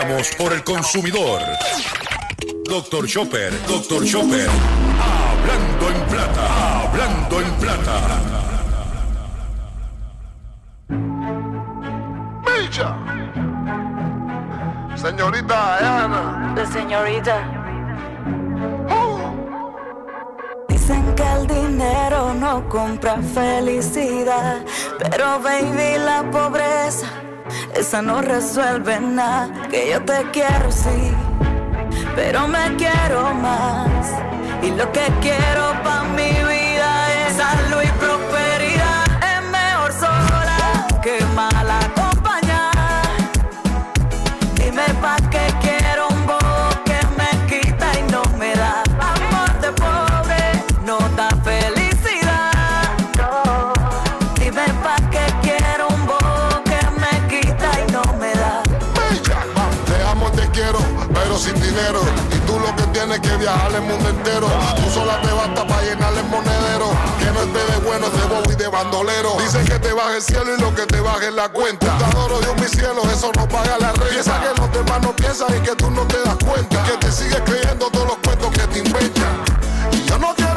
Veramos 0.00 0.30
por 0.38 0.50
el 0.54 0.64
consumidor. 0.64 1.42
Doctor 2.64 3.06
Chopper, 3.06 3.52
Doctor 3.66 4.02
Chopper. 4.06 4.48
Hablando 4.98 5.90
en 5.90 6.00
plata, 6.08 6.80
hablando 6.80 7.40
en 7.42 7.50
plata. 7.56 8.20
Señorita 14.96 16.04
Ana. 16.04 16.54
La 16.56 16.66
señorita. 16.66 17.60
Dicen 20.68 21.14
que 21.14 21.22
el 21.22 21.46
dinero 21.46 22.34
no 22.34 22.66
compra 22.70 23.18
felicidad, 23.34 24.64
pero 24.98 25.40
baby 25.40 25.98
la 25.98 26.22
pobreza, 26.30 26.49
no 27.98 28.22
resuelve 28.22 29.00
nada. 29.00 29.50
Que 29.68 29.90
yo 29.90 30.02
te 30.02 30.24
quiero 30.32 30.70
sí, 30.70 31.12
pero 32.14 32.46
me 32.46 32.76
quiero 32.76 33.34
más. 33.34 34.12
Y 34.62 34.70
lo 34.70 34.90
que 34.92 35.06
quiero 35.20 35.72
para 35.82 36.04
mi 36.04 36.30
vida 36.30 36.59
Y 61.80 62.38
tú 62.46 62.58
lo 62.58 62.76
que 62.76 62.82
tienes 62.92 63.20
que 63.20 63.36
viajar 63.38 63.72
el 63.72 63.82
mundo 63.82 64.08
entero. 64.10 64.48
Tú 64.76 64.90
sola 64.92 65.20
te 65.22 65.32
basta 65.32 65.66
para 65.66 65.82
llenar 65.82 66.12
el 66.12 66.24
monedero. 66.24 66.90
Que 67.18 67.30
no 67.32 67.40
esté 67.40 67.72
de 67.72 67.78
bueno, 67.86 68.10
de 68.10 68.22
bobo 68.26 68.52
y 68.52 68.54
de 68.54 68.68
bandolero. 68.68 69.36
Dicen 69.40 69.64
que 69.64 69.78
te 69.78 69.92
baje 69.92 70.16
el 70.16 70.22
cielo 70.22 70.56
y 70.56 70.60
lo 70.60 70.74
que 70.74 70.86
te 70.86 71.00
baje 71.00 71.28
es 71.28 71.34
la 71.34 71.48
cuenta. 71.48 71.96
Te 71.96 72.04
adoro, 72.04 72.38
Dios 72.40 72.54
mi 72.60 72.68
cielo, 72.68 73.02
eso 73.10 73.32
no 73.34 73.48
paga 73.48 73.78
la 73.78 73.92
renta. 73.92 74.10
Piensa 74.10 74.40
que 74.40 74.60
los 74.60 74.72
demás 74.72 75.02
no 75.02 75.16
piensan 75.16 75.56
y 75.56 75.60
que 75.60 75.74
tú 75.74 75.90
no 75.90 76.02
te 76.02 76.20
das 76.22 76.36
cuenta. 76.44 76.82
Que 76.84 76.96
te 76.98 77.10
sigues 77.10 77.40
creyendo 77.46 77.90
todos 77.90 78.08
los 78.08 78.16
cuentos 78.18 78.50
que 78.50 78.66
te 78.66 78.78
inventan. 78.80 79.44
Y 79.92 80.04
yo 80.04 80.18
no 80.18 80.34
quiero 80.34 80.49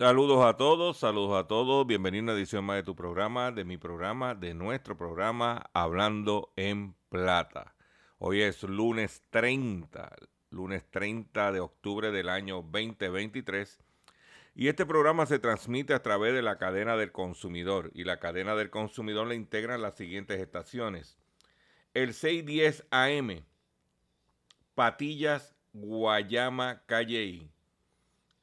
Saludos 0.00 0.42
a 0.46 0.56
todos, 0.56 0.96
saludos 0.96 1.38
a 1.38 1.46
todos. 1.46 1.86
Bienvenido 1.86 2.22
a 2.22 2.24
una 2.24 2.32
edición 2.32 2.64
más 2.64 2.76
de 2.76 2.82
tu 2.82 2.96
programa, 2.96 3.52
de 3.52 3.66
mi 3.66 3.76
programa, 3.76 4.34
de 4.34 4.54
nuestro 4.54 4.96
programa 4.96 5.68
Hablando 5.74 6.54
en 6.56 6.94
Plata. 7.10 7.74
Hoy 8.16 8.40
es 8.40 8.62
lunes 8.62 9.22
30, 9.28 10.10
lunes 10.48 10.90
30 10.90 11.52
de 11.52 11.60
octubre 11.60 12.10
del 12.12 12.30
año 12.30 12.62
2023. 12.62 13.78
Y 14.54 14.68
este 14.68 14.86
programa 14.86 15.26
se 15.26 15.38
transmite 15.38 15.92
a 15.92 16.00
través 16.02 16.32
de 16.32 16.40
la 16.40 16.56
cadena 16.56 16.96
del 16.96 17.12
consumidor. 17.12 17.90
Y 17.92 18.04
la 18.04 18.20
cadena 18.20 18.56
del 18.56 18.70
consumidor 18.70 19.26
le 19.26 19.34
integran 19.34 19.82
las 19.82 19.96
siguientes 19.96 20.40
estaciones. 20.40 21.18
El 21.92 22.14
610 22.14 22.86
AM, 22.90 23.44
Patillas, 24.74 25.54
Guayama, 25.74 26.84
Calley 26.86 27.52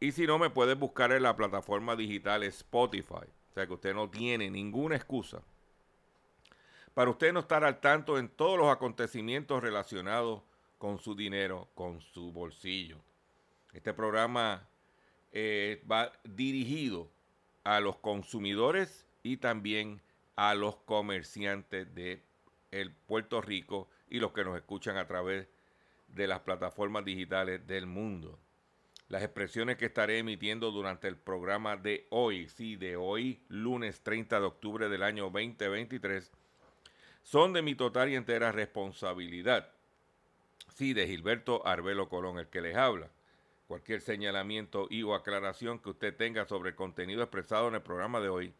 Y 0.00 0.12
si 0.12 0.26
no, 0.26 0.38
me 0.38 0.50
puedes 0.50 0.78
buscar 0.78 1.12
en 1.12 1.22
la 1.22 1.36
plataforma 1.36 1.96
digital 1.96 2.42
Spotify. 2.44 3.26
O 3.50 3.54
sea 3.54 3.66
que 3.66 3.74
usted 3.74 3.94
no 3.94 4.08
tiene 4.08 4.50
ninguna 4.50 4.96
excusa 4.96 5.42
para 6.98 7.12
usted 7.12 7.32
no 7.32 7.38
estar 7.38 7.62
al 7.62 7.78
tanto 7.78 8.18
en 8.18 8.28
todos 8.28 8.58
los 8.58 8.72
acontecimientos 8.72 9.62
relacionados 9.62 10.42
con 10.78 10.98
su 10.98 11.14
dinero, 11.14 11.68
con 11.76 12.00
su 12.00 12.32
bolsillo. 12.32 12.98
Este 13.72 13.94
programa 13.94 14.68
eh, 15.30 15.80
va 15.88 16.10
dirigido 16.24 17.08
a 17.62 17.78
los 17.78 17.98
consumidores 17.98 19.06
y 19.22 19.36
también 19.36 20.02
a 20.34 20.56
los 20.56 20.74
comerciantes 20.74 21.94
de 21.94 22.20
el 22.72 22.90
Puerto 22.90 23.40
Rico 23.40 23.88
y 24.10 24.18
los 24.18 24.32
que 24.32 24.42
nos 24.42 24.56
escuchan 24.56 24.96
a 24.96 25.06
través 25.06 25.46
de 26.08 26.26
las 26.26 26.40
plataformas 26.40 27.04
digitales 27.04 27.64
del 27.68 27.86
mundo. 27.86 28.40
Las 29.08 29.22
expresiones 29.22 29.78
que 29.78 29.86
estaré 29.86 30.18
emitiendo 30.18 30.70
durante 30.70 31.08
el 31.08 31.16
programa 31.16 31.78
de 31.78 32.06
hoy, 32.10 32.46
sí, 32.48 32.76
de 32.76 32.96
hoy, 32.96 33.40
lunes 33.48 34.02
30 34.02 34.38
de 34.38 34.46
octubre 34.46 34.88
del 34.90 35.02
año 35.02 35.30
2023, 35.30 36.30
son 37.22 37.54
de 37.54 37.62
mi 37.62 37.74
total 37.74 38.10
y 38.10 38.16
entera 38.16 38.52
responsabilidad. 38.52 39.72
Sí, 40.74 40.92
de 40.92 41.06
Gilberto 41.06 41.66
Arbelo 41.66 42.10
Colón, 42.10 42.38
el 42.38 42.48
que 42.48 42.60
les 42.60 42.76
habla. 42.76 43.08
Cualquier 43.66 44.02
señalamiento 44.02 44.86
y 44.90 45.02
o 45.02 45.14
aclaración 45.14 45.78
que 45.78 45.88
usted 45.88 46.14
tenga 46.14 46.46
sobre 46.46 46.70
el 46.70 46.76
contenido 46.76 47.22
expresado 47.22 47.68
en 47.68 47.76
el 47.76 47.82
programa 47.82 48.20
de 48.20 48.28
hoy, 48.28 48.52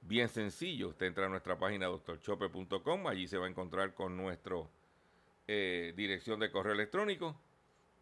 bien 0.00 0.30
sencillo. 0.30 0.88
Usted 0.88 1.06
entra 1.06 1.26
a 1.26 1.28
nuestra 1.28 1.58
página 1.58 1.86
doctorchope.com, 1.86 3.06
allí 3.08 3.28
se 3.28 3.36
va 3.36 3.44
a 3.44 3.50
encontrar 3.50 3.92
con 3.92 4.16
nuestra 4.16 4.56
dirección 5.46 6.40
de 6.40 6.50
correo 6.50 6.72
electrónico. 6.72 7.38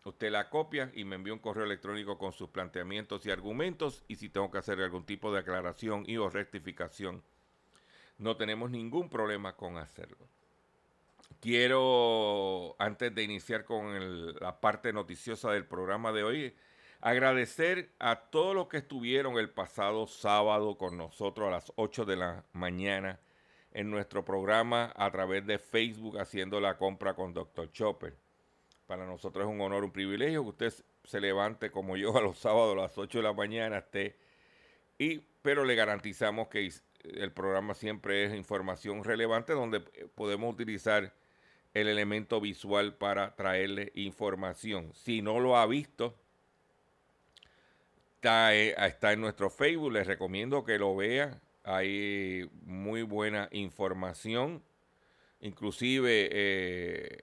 Usted 0.05 0.31
la 0.31 0.51
copia 0.51 0.91
y 0.95 1.05
me 1.05 1.17
envía 1.17 1.33
un 1.33 1.39
correo 1.39 1.65
electrónico 1.65 2.19
con 2.19 2.33
sus 2.33 2.51
planteamientos 2.51 3.25
y 3.25 3.31
argumentos 3.31 4.05
y 4.07 4.17
si 4.17 4.29
tengo 4.29 4.51
que 4.51 4.59
hacer 4.59 4.79
algún 4.81 5.07
tipo 5.07 5.33
de 5.33 5.41
aclaración 5.41 6.05
y 6.07 6.19
o 6.19 6.29
rectificación, 6.29 7.23
no 8.19 8.37
tenemos 8.37 8.71
ningún 8.71 9.09
problema 9.09 9.57
con 9.57 9.79
hacerlo. 9.79 10.29
Quiero, 11.41 12.77
antes 12.79 13.15
de 13.15 13.23
iniciar 13.23 13.65
con 13.65 14.35
la 14.35 14.61
parte 14.61 14.93
noticiosa 14.93 15.51
del 15.53 15.65
programa 15.65 16.13
de 16.13 16.23
hoy, 16.23 16.57
agradecer 17.01 17.91
a 17.99 18.17
todos 18.31 18.55
los 18.55 18.69
que 18.69 18.79
estuvieron 18.79 19.39
el 19.39 19.49
pasado 19.49 20.07
sábado 20.07 20.77
con 20.77 20.99
nosotros 20.99 21.49
a 21.49 21.53
las 21.53 21.73
8 21.77 22.05
de 22.05 22.17
la 22.17 22.45
mañana 22.53 23.21
en 23.73 23.91
nuestro 23.91 24.23
programa 24.23 24.93
a 24.97 25.11
través 25.11 25.47
de 25.47 25.59
Facebook 25.59 26.19
haciendo 26.19 26.61
la 26.61 26.77
compra 26.77 27.15
con 27.15 27.33
Dr. 27.33 27.73
Chopper. 27.73 28.24
Para 28.87 29.07
nosotros 29.07 29.47
es 29.47 29.51
un 29.51 29.61
honor, 29.61 29.85
un 29.85 29.93
privilegio 29.93 30.43
que 30.43 30.49
usted 30.51 30.75
se 31.05 31.21
levante 31.21 31.71
como 31.71 31.97
yo 31.97 32.17
a 32.17 32.21
los 32.21 32.39
sábados 32.39 32.77
a 32.77 32.83
las 32.83 32.99
8 32.99 33.19
de 33.19 33.25
la 33.25 33.33
mañana, 33.33 33.79
esté 33.79 34.17
y, 34.99 35.19
pero 35.43 35.65
le 35.65 35.75
garantizamos 35.75 36.49
que 36.49 36.71
el 37.03 37.33
programa 37.33 37.75
siempre 37.75 38.25
es 38.25 38.35
información 38.35 39.05
relevante 39.05 39.53
donde 39.53 39.81
podemos 40.15 40.53
utilizar 40.53 41.13
el 41.75 41.89
elemento 41.89 42.41
visual 42.41 42.95
para 42.95 43.35
traerle 43.35 43.91
información. 43.95 44.93
Si 44.95 45.21
no 45.21 45.41
lo 45.41 45.57
ha 45.57 45.67
visto, 45.67 46.15
está, 48.17 48.55
eh, 48.55 48.75
está 48.79 49.13
en 49.13 49.21
nuestro 49.21 49.51
Facebook. 49.51 49.93
Les 49.93 50.07
recomiendo 50.07 50.65
que 50.65 50.79
lo 50.79 50.95
vea 50.95 51.41
Hay 51.65 52.49
muy 52.63 53.03
buena 53.03 53.49
información. 53.51 54.63
Inclusive 55.41 56.29
eh, 56.33 57.23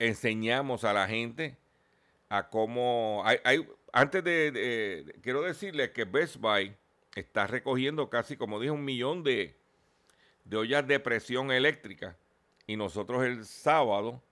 enseñamos 0.00 0.82
a 0.82 0.92
la 0.92 1.06
gente 1.06 1.56
a 2.28 2.48
cómo... 2.48 3.22
Hay, 3.24 3.68
antes 3.92 4.24
de, 4.24 5.14
Quiero 5.22 5.42
decirles 5.42 5.90
que 5.90 6.04
Best 6.04 6.36
Buy 6.36 6.74
está 7.14 7.46
recogiendo 7.46 8.10
casi, 8.10 8.36
como 8.36 8.58
dije, 8.58 8.72
un 8.72 8.84
millón 8.84 9.22
de, 9.22 9.56
de 10.44 10.56
ollas 10.56 10.86
de 10.86 10.98
presión 10.98 11.52
eléctrica. 11.52 12.16
Y 12.66 12.76
nosotros 12.76 13.24
el 13.24 13.44
sábado 13.44 14.22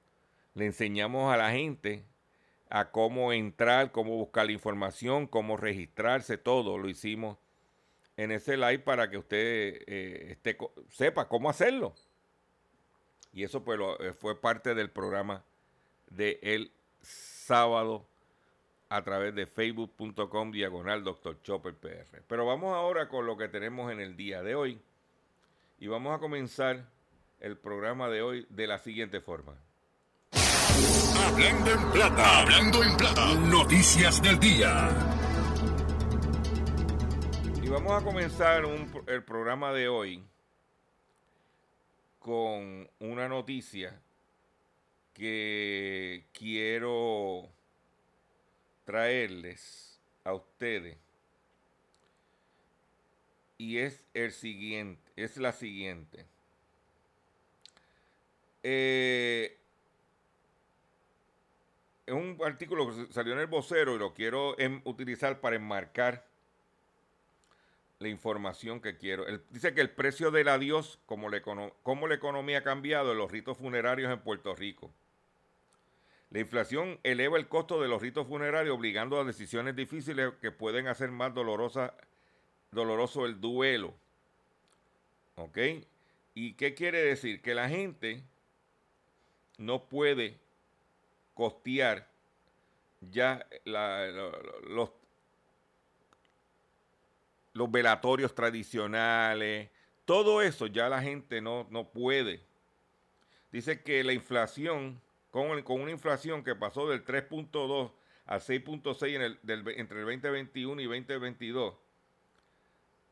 le 0.55 0.67
enseñamos 0.67 1.32
a 1.32 1.37
la 1.37 1.50
gente 1.50 2.05
a 2.70 2.91
cómo 2.91 3.32
entrar, 3.32 3.93
cómo 3.93 4.17
buscar 4.17 4.47
la 4.47 4.53
información, 4.53 5.26
cómo 5.26 5.56
registrarse, 5.56 6.38
todo 6.38 6.79
lo 6.79 6.88
hicimos 6.88 7.38
en 8.17 8.32
ese 8.32 8.56
live 8.56 8.81
para 8.81 9.11
que 9.11 9.19
usted 9.19 9.82
eh, 9.87 10.38
sepa 10.88 11.29
cómo 11.29 11.50
hacerlo. 11.50 11.94
Y 13.32 13.44
eso 13.44 13.62
pues 13.62 13.79
eh, 14.00 14.12
fue 14.12 14.41
parte 14.41 14.75
del 14.75 14.91
programa 14.91 15.44
de 16.10 16.38
el 16.43 16.72
sábado 17.00 18.06
a 18.88 19.02
través 19.02 19.34
de 19.34 19.46
facebook.com 19.46 20.50
diagonal 20.50 21.05
Dr. 21.05 21.43
Chopper 21.43 21.75
PR. 21.75 22.22
Pero 22.26 22.46
vamos 22.46 22.75
ahora 22.75 23.08
con 23.08 23.26
lo 23.26 23.37
que 23.37 23.49
tenemos 23.49 23.93
en 23.93 24.00
el 24.00 24.16
día 24.16 24.43
de 24.43 24.55
hoy. 24.55 24.81
Y 25.78 25.87
vamos 25.87 26.16
a 26.16 26.19
comenzar 26.19 26.84
el 27.40 27.56
programa 27.56 28.08
de 28.08 28.22
hoy 28.22 28.46
de 28.49 28.66
la 28.66 28.78
siguiente 28.78 29.20
forma. 29.20 29.55
Hablando 31.26 31.70
en 31.70 31.93
plata, 31.93 32.40
hablando 32.40 32.82
en 32.82 32.96
plata, 32.96 33.34
noticias 33.34 34.22
del 34.22 34.38
día. 34.38 34.88
Y 37.62 37.69
vamos 37.69 38.00
a 38.00 38.05
comenzar 38.05 38.64
el 39.06 39.25
programa 39.25 39.72
de 39.72 39.88
hoy 39.88 40.25
con 42.19 42.88
una 42.99 43.28
noticia 43.28 44.00
que 45.19 46.25
quiero 46.32 47.50
traerles 48.85 50.00
a 50.25 50.32
ustedes. 50.32 50.97
Y 53.59 53.79
es 53.79 54.05
el 54.15 54.31
siguiente, 54.31 55.12
es 55.17 55.37
la 55.37 55.53
siguiente. 55.53 56.25
Eh, 58.62 59.59
es 62.06 62.15
un 62.15 62.38
artículo 62.44 62.87
que 62.88 63.12
salió 63.12 63.32
en 63.32 63.41
el 63.41 63.49
vocero 63.49 63.97
y 63.97 63.99
lo 63.99 64.15
quiero 64.15 64.59
em, 64.59 64.81
utilizar 64.85 65.41
para 65.41 65.56
enmarcar 65.56 66.25
la 67.99 68.09
información 68.09 68.81
que 68.81 68.97
quiero. 68.97 69.25
dice 69.50 69.75
que 69.75 69.81
el 69.81 69.91
precio 69.91 70.31
del 70.31 70.47
adiós, 70.47 71.00
como 71.06 71.29
la, 71.29 71.43
como 71.82 72.06
la 72.06 72.15
economía 72.15 72.59
ha 72.59 72.62
cambiado 72.62 73.11
en 73.11 73.19
los 73.19 73.32
ritos 73.32 73.59
funerarios 73.59 74.12
en 74.12 74.20
Puerto 74.20 74.55
Rico. 74.55 74.93
La 76.31 76.41
inflación 76.41 76.99
eleva 77.03 77.39
el 77.39 77.49
costo 77.49 77.81
de 77.81 77.89
los 77.89 78.03
ritos 78.03 78.27
funerarios, 78.27 78.77
obligando 78.77 79.19
a 79.19 79.25
decisiones 79.25 79.75
difíciles 79.75 80.35
que 80.41 80.51
pueden 80.51 80.87
hacer 80.87 81.11
más 81.11 81.33
dolorosa, 81.35 81.95
doloroso 82.71 83.25
el 83.25 83.41
duelo. 83.41 83.95
¿Ok? 85.37 85.59
¿Y 86.35 86.55
qué 86.55 86.75
quiere 86.75 87.03
decir? 87.03 87.41
Que 87.41 87.55
la 87.55 87.69
gente 87.69 88.23
no 89.57 89.85
puede 89.85 90.39
costear 91.35 92.09
ya 93.01 93.47
los, 93.65 94.91
los 97.53 97.71
velatorios 97.71 98.35
tradicionales, 98.35 99.71
todo 100.05 100.43
eso 100.43 100.67
ya 100.67 100.89
la 100.89 101.03
gente 101.03 101.41
no, 101.41 101.67
no 101.71 101.85
puede. 101.89 102.41
Dice 103.53 103.83
que 103.83 104.03
la 104.03 104.13
inflación, 104.13 105.01
con, 105.64 105.81
una 105.81 105.90
inflación 105.90 106.44
que 106.44 106.55
pasó 106.55 106.88
del 106.88 107.05
3.2 107.05 107.93
al 108.26 108.40
6.6 108.40 109.14
en 109.14 109.23
el, 109.23 109.38
entre 109.76 110.00
el 110.00 110.06
2021 110.06 110.81
y 110.81 110.85
2022, 110.85 111.75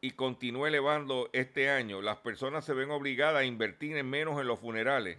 y 0.00 0.10
continúa 0.12 0.68
elevando 0.68 1.30
este 1.32 1.70
año, 1.70 2.02
las 2.02 2.18
personas 2.18 2.64
se 2.64 2.74
ven 2.74 2.90
obligadas 2.90 3.40
a 3.40 3.44
invertir 3.44 3.96
en 3.96 4.08
menos 4.08 4.40
en 4.40 4.46
los 4.46 4.60
funerales 4.60 5.18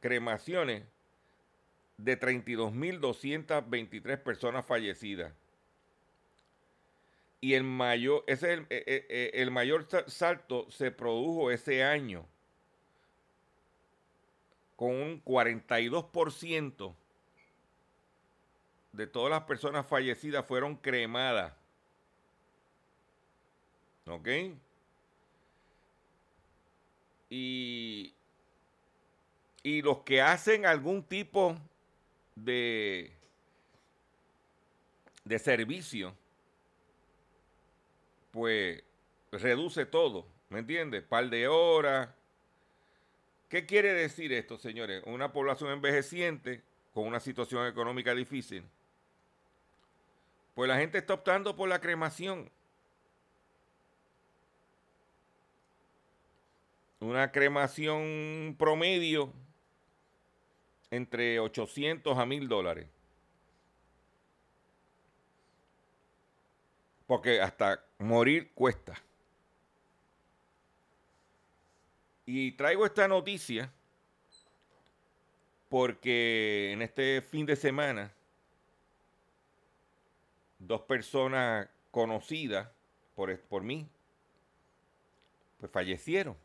cremaciones 0.00 0.82
de 1.98 2.18
32.223 2.18 4.22
personas 4.22 4.64
fallecidas. 4.64 5.34
Y 7.40 7.54
el 7.54 7.64
mayor, 7.64 8.24
ese 8.26 8.52
es 8.52 8.58
el, 8.58 8.66
eh, 8.68 8.84
eh, 8.86 9.06
eh, 9.08 9.30
el 9.34 9.50
mayor 9.50 9.86
salto 10.08 10.70
se 10.70 10.90
produjo 10.90 11.50
ese 11.50 11.82
año 11.82 12.26
con 14.76 14.94
un 14.94 15.24
42% 15.24 16.94
de 18.92 19.06
todas 19.06 19.30
las 19.30 19.42
personas 19.44 19.86
fallecidas 19.86 20.46
fueron 20.46 20.76
cremadas. 20.76 21.52
¿Ok? 24.06 24.28
Y, 27.28 28.14
y 29.62 29.82
los 29.82 29.98
que 29.98 30.20
hacen 30.20 30.66
algún 30.66 31.02
tipo 31.02 31.56
de, 32.34 33.12
de 35.24 35.38
servicio, 35.38 36.14
pues 38.30 38.82
reduce 39.32 39.86
todo, 39.86 40.26
¿me 40.48 40.60
entiendes? 40.60 41.02
Par 41.02 41.28
de 41.30 41.48
horas. 41.48 42.10
¿Qué 43.48 43.66
quiere 43.66 43.92
decir 43.92 44.32
esto, 44.32 44.58
señores? 44.58 45.02
Una 45.06 45.32
población 45.32 45.72
envejeciente 45.72 46.62
con 46.92 47.06
una 47.06 47.20
situación 47.20 47.66
económica 47.66 48.14
difícil 48.14 48.64
pues 50.60 50.68
la 50.68 50.76
gente 50.76 50.98
está 50.98 51.14
optando 51.14 51.56
por 51.56 51.70
la 51.70 51.80
cremación. 51.80 52.50
Una 56.98 57.32
cremación 57.32 58.54
promedio 58.58 59.32
entre 60.90 61.40
800 61.40 62.18
a 62.18 62.26
1000 62.26 62.48
dólares. 62.48 62.88
Porque 67.10 67.40
hasta 67.40 67.84
morir 67.98 68.52
cuesta. 68.54 68.94
Y 72.24 72.52
traigo 72.52 72.86
esta 72.86 73.08
noticia 73.08 73.68
porque 75.68 76.70
en 76.70 76.82
este 76.82 77.20
fin 77.20 77.46
de 77.46 77.56
semana 77.56 78.12
dos 80.60 80.82
personas 80.82 81.68
conocidas 81.90 82.68
por, 83.16 83.36
por 83.40 83.64
mí, 83.64 83.88
pues 85.58 85.72
fallecieron. 85.72 86.36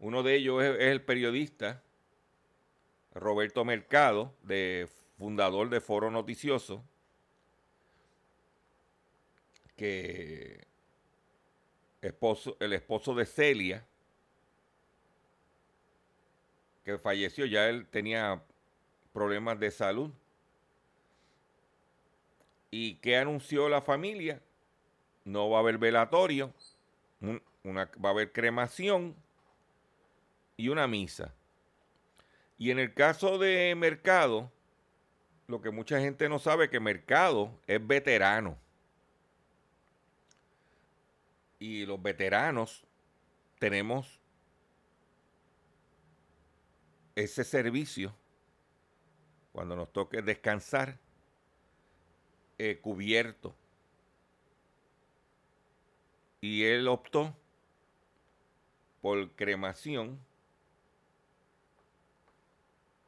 Uno 0.00 0.22
de 0.22 0.34
ellos 0.34 0.62
es, 0.62 0.80
el 0.80 1.00
periodista 1.00 1.82
Roberto 3.14 3.64
Mercado 3.64 4.34
de 4.42 4.86
fundador 5.16 5.70
de 5.70 5.80
Foro 5.80 6.10
Noticioso, 6.10 6.84
que 9.76 10.66
esposo, 12.00 12.56
el 12.60 12.72
esposo 12.72 13.14
de 13.14 13.26
Celia, 13.26 13.84
que 16.84 16.98
falleció, 16.98 17.46
ya 17.46 17.68
él 17.68 17.86
tenía 17.86 18.42
problemas 19.12 19.58
de 19.58 19.70
salud. 19.70 20.10
¿Y 22.70 22.96
qué 22.96 23.16
anunció 23.16 23.68
la 23.68 23.80
familia? 23.80 24.40
No 25.24 25.48
va 25.48 25.58
a 25.58 25.60
haber 25.60 25.78
velatorio, 25.78 26.52
una, 27.62 27.90
va 28.04 28.10
a 28.10 28.12
haber 28.12 28.32
cremación 28.32 29.14
y 30.56 30.68
una 30.68 30.86
misa. 30.86 31.32
Y 32.58 32.70
en 32.70 32.78
el 32.78 32.92
caso 32.92 33.38
de 33.38 33.74
Mercado, 33.74 34.50
lo 35.46 35.60
que 35.60 35.70
mucha 35.70 36.00
gente 36.00 36.28
no 36.28 36.38
sabe 36.38 36.68
que 36.68 36.80
Mercado 36.80 37.50
es 37.66 37.84
veterano. 37.84 38.58
Y 41.66 41.86
los 41.86 42.02
veteranos 42.02 42.84
tenemos 43.58 44.20
ese 47.14 47.42
servicio 47.42 48.14
cuando 49.50 49.74
nos 49.74 49.90
toque 49.90 50.20
descansar 50.20 50.98
eh, 52.58 52.80
cubierto. 52.82 53.56
Y 56.42 56.64
él 56.64 56.86
optó 56.86 57.34
por 59.00 59.30
cremación, 59.30 60.20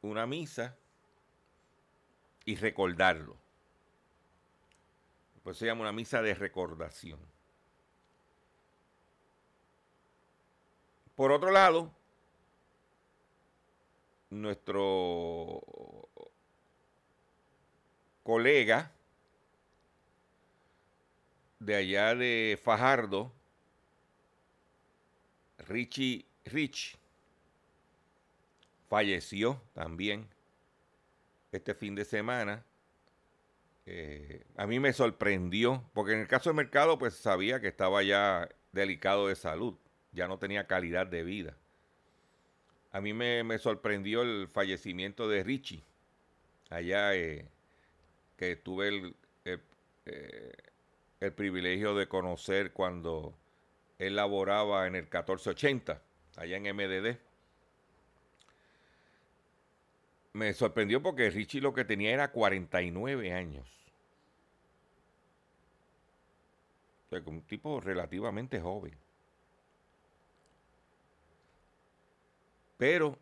una 0.01 0.25
misa 0.25 0.75
y 2.43 2.55
recordarlo. 2.55 3.37
Pues 5.43 5.57
se 5.57 5.67
llama 5.67 5.81
una 5.81 5.91
misa 5.91 6.23
de 6.23 6.33
recordación. 6.33 7.36
Por 11.17 11.31
otro 11.31 11.49
lado, 11.49 11.91
nuestro 14.29 15.63
colega 18.21 18.91
de 21.57 21.75
allá 21.75 22.13
de 22.13 22.59
Fajardo, 22.63 23.33
Richie 25.67 26.27
Rich, 26.45 26.99
falleció 28.87 29.59
también 29.73 30.29
este 31.51 31.73
fin 31.73 31.95
de 31.95 32.05
semana. 32.05 32.63
Eh, 33.87 34.45
a 34.55 34.67
mí 34.67 34.79
me 34.79 34.93
sorprendió, 34.93 35.83
porque 35.95 36.13
en 36.13 36.19
el 36.19 36.27
caso 36.27 36.51
del 36.51 36.57
mercado, 36.57 36.99
pues 36.99 37.15
sabía 37.15 37.59
que 37.59 37.69
estaba 37.69 38.03
ya 38.03 38.47
delicado 38.71 39.29
de 39.29 39.35
salud, 39.35 39.75
ya 40.11 40.27
no 40.27 40.37
tenía 40.37 40.67
calidad 40.67 41.07
de 41.07 41.23
vida. 41.23 41.55
A 42.91 43.01
mí 43.01 43.13
me, 43.13 43.57
sorprendió 43.59 44.21
el 44.21 44.47
fallecimiento 44.47 45.27
de 45.29 45.43
Richie, 45.43 45.83
allá 46.69 47.13
eh, 47.15 47.45
que 48.37 48.55
tuve 48.55 48.87
el, 48.87 49.15
eh, 49.45 50.53
el, 51.19 51.33
privilegio 51.33 51.95
de 51.95 52.07
conocer 52.07 52.71
cuando 52.71 53.35
él 53.99 54.15
laboraba 54.15 54.87
en 54.87 54.95
el 54.95 55.03
1480, 55.03 56.01
allá 56.37 56.57
en 56.57 56.75
MDD. 56.75 57.17
Me 60.33 60.53
sorprendió 60.53 61.01
porque 61.01 61.29
Richie 61.29 61.61
lo 61.61 61.73
que 61.73 61.85
tenía 61.85 62.13
era 62.13 62.31
49 62.31 63.33
años. 63.33 63.77
un 67.25 67.41
tipo 67.41 67.79
relativamente 67.79 68.59
joven. 68.59 68.93
Pero 72.77 73.17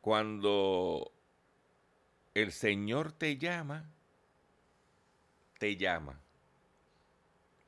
cuando 0.00 1.10
el 2.34 2.52
Señor 2.52 3.12
te 3.12 3.36
llama, 3.38 3.90
te 5.58 5.76
llama. 5.76 6.20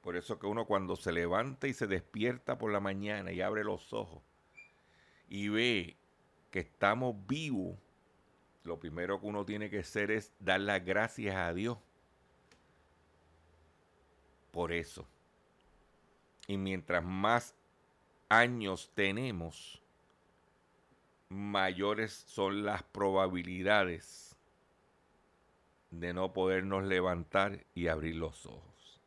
Por 0.02 0.16
eso 0.16 0.38
que 0.38 0.46
uno 0.46 0.66
cuando 0.66 0.96
se 0.96 1.12
levanta 1.12 1.68
y 1.68 1.75
se 1.75 1.87
despierta 1.87 2.58
por 2.58 2.72
la 2.72 2.80
mañana 2.80 3.32
y 3.32 3.40
abre 3.40 3.64
los 3.64 3.92
ojos 3.92 4.22
y 5.28 5.49
ve 5.49 5.96
que 6.50 6.58
estamos 6.61 7.14
vivos, 7.26 7.78
lo 8.64 8.78
primero 8.78 9.20
que 9.20 9.26
uno 9.26 9.44
tiene 9.44 9.70
que 9.70 9.78
hacer 9.78 10.11
es 10.11 10.32
dar 10.40 10.61
las 10.61 10.84
gracias 10.84 11.37
a 11.37 11.54
Dios 11.54 11.78
por 14.50 14.72
eso. 14.72 15.06
Y 16.46 16.56
mientras 16.58 17.02
más 17.04 17.54
años 18.32 18.90
tenemos, 18.94 19.78
mayores 21.28 22.12
son 22.12 22.64
las 22.64 22.82
probabilidades 22.82 24.34
de 25.90 26.14
no 26.14 26.32
podernos 26.32 26.84
levantar 26.84 27.62
y 27.74 27.88
abrir 27.88 28.16
los 28.16 28.46
ojos. 28.46 29.00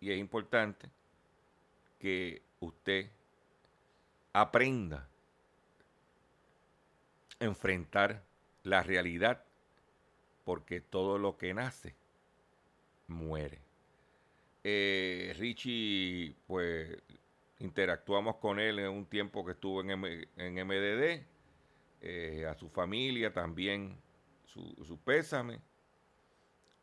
Y 0.00 0.12
es 0.12 0.18
importante 0.18 0.88
que 1.98 2.40
usted 2.60 3.10
aprenda 4.32 5.08
a 7.40 7.44
enfrentar 7.44 8.22
la 8.62 8.84
realidad, 8.84 9.42
porque 10.44 10.80
todo 10.80 11.18
lo 11.18 11.36
que 11.36 11.52
nace 11.52 11.96
muere. 13.08 13.65
Eh, 14.68 15.32
Richie, 15.38 16.34
pues 16.44 17.00
interactuamos 17.60 18.38
con 18.38 18.58
él 18.58 18.80
en 18.80 18.88
un 18.88 19.06
tiempo 19.06 19.44
que 19.44 19.52
estuvo 19.52 19.80
en, 19.80 20.00
MDD, 20.00 21.22
eh, 22.00 22.46
a 22.50 22.52
su 22.56 22.68
familia 22.68 23.32
también 23.32 23.96
su, 24.44 24.98
pésame 25.04 25.60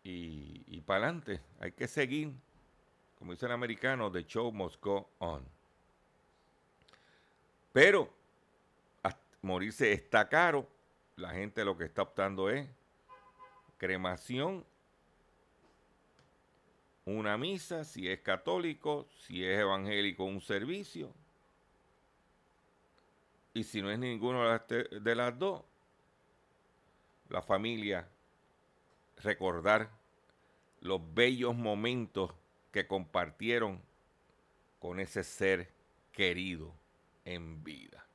y, 0.02 0.63
y 0.68 0.80
para 0.80 1.08
adelante, 1.08 1.42
hay 1.60 1.74
que 1.74 1.90
seguir, 1.90 2.32
como 3.20 3.34
dice 3.34 3.48
el 3.48 3.52
americano, 3.52 4.10
the 4.10 4.24
show 4.24 4.50
must 4.50 4.82
go 4.82 5.10
on. 5.20 5.44
Pero 7.74 8.13
morirse 9.42 9.92
está 9.92 10.30
caro, 10.30 10.70
la 11.18 11.32
gente 11.32 11.66
lo 11.66 11.78
que 11.78 11.84
está 11.84 12.04
optando 12.04 12.50
es 12.50 12.66
cremación 13.78 14.66
una 17.05 17.38
misa, 17.38 17.83
si 17.83 18.07
es 18.10 18.19
católico, 18.22 19.07
si 19.19 19.43
es 19.45 19.60
evangélico, 19.60 20.24
un 20.24 20.41
servicio. 20.41 21.13
Y 23.53 23.63
si 23.63 23.81
no 23.81 23.91
es 23.91 24.00
ninguno 24.00 24.43
de 24.50 25.15
las 25.15 25.38
dos, 25.38 25.62
la 27.29 27.41
familia 27.41 28.07
recordar 29.17 29.89
los 30.81 31.01
bellos 31.13 31.55
momentos 31.55 32.31
que 32.72 32.88
compartieron 32.88 33.81
con 34.79 35.00
ese 35.00 35.24
ser 35.24 35.72
querido 36.12 36.74
en 37.25 37.63
vida. 37.63 38.05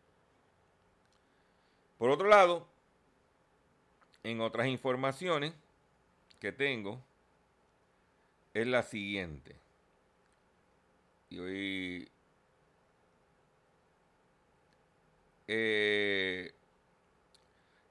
Por 1.98 2.10
otro 2.10 2.28
lado, 2.28 2.66
en 4.22 4.40
otras 4.40 4.66
informaciones 4.66 5.54
que 6.40 6.52
tengo, 6.52 7.00
es 8.54 8.66
la 8.66 8.82
siguiente. 8.82 9.56
Y 11.30 11.38
hoy 11.38 12.10
eh, 15.46 16.52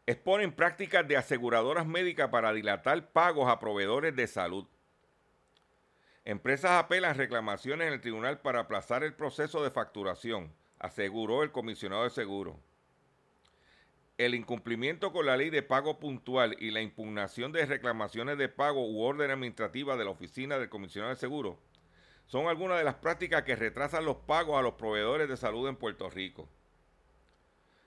exponen 0.05 0.51
prácticas 0.53 1.07
de 1.07 1.17
aseguradoras 1.17 1.85
médicas 1.85 2.29
para 2.29 2.53
dilatar 2.53 3.11
pagos 3.11 3.49
a 3.49 3.59
proveedores 3.59 4.15
de 4.15 4.27
salud. 4.27 4.65
Empresas 6.25 6.71
apelan 6.71 7.15
reclamaciones 7.15 7.87
en 7.87 7.93
el 7.93 8.01
tribunal 8.01 8.39
para 8.39 8.61
aplazar 8.61 9.03
el 9.03 9.13
proceso 9.13 9.63
de 9.63 9.71
facturación, 9.71 10.53
aseguró 10.79 11.43
el 11.43 11.51
comisionado 11.51 12.03
de 12.03 12.09
seguro 12.09 12.59
el 14.17 14.33
incumplimiento 14.33 15.11
con 15.11 15.27
la 15.27 15.37
ley 15.37 15.51
de 15.51 15.61
pago 15.61 15.99
puntual 15.99 16.55
y 16.59 16.71
la 16.71 16.81
impugnación 16.81 17.51
de 17.51 17.65
reclamaciones 17.65 18.37
de 18.39 18.49
pago 18.49 18.87
u 18.87 19.01
orden 19.01 19.29
administrativa 19.29 19.95
de 19.95 20.05
la 20.05 20.09
oficina 20.09 20.57
del 20.57 20.69
comisionado 20.69 21.13
de 21.13 21.19
seguro 21.19 21.59
son 22.25 22.47
algunas 22.47 22.79
de 22.79 22.83
las 22.83 22.95
prácticas 22.95 23.43
que 23.43 23.55
retrasan 23.55 24.05
los 24.05 24.17
pagos 24.17 24.57
a 24.57 24.63
los 24.63 24.73
proveedores 24.73 25.29
de 25.29 25.37
salud 25.37 25.69
en 25.69 25.77
Puerto 25.77 26.09
Rico. 26.09 26.49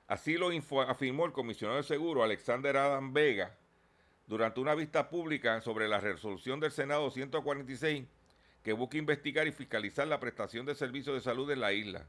Así 0.07 0.39
lo 0.39 0.51
afirmó 0.89 1.27
el 1.27 1.33
comisionado 1.33 1.79
de 1.79 1.85
seguro 1.85 2.23
Alexander 2.23 2.77
Adam 2.77 3.13
Vega 3.13 3.57
durante 4.27 4.61
una 4.61 4.75
vista 4.75 5.11
pública 5.11 5.61
sobre 5.61 5.89
la 5.89 6.01
resolución 6.01 6.61
del 6.61 6.71
Senado 6.71 7.11
146 7.11 8.07
que 8.63 8.73
busca 8.73 8.99
investigar 8.99 9.47
y 9.49 9.53
fiscalizar 9.53 10.07
la 10.07 10.21
prestación 10.21 10.65
de 10.65 10.75
servicios 10.75 11.17
de 11.17 11.23
salud 11.23 11.51
en 11.51 11.61
la 11.61 11.73
isla. 11.73 12.07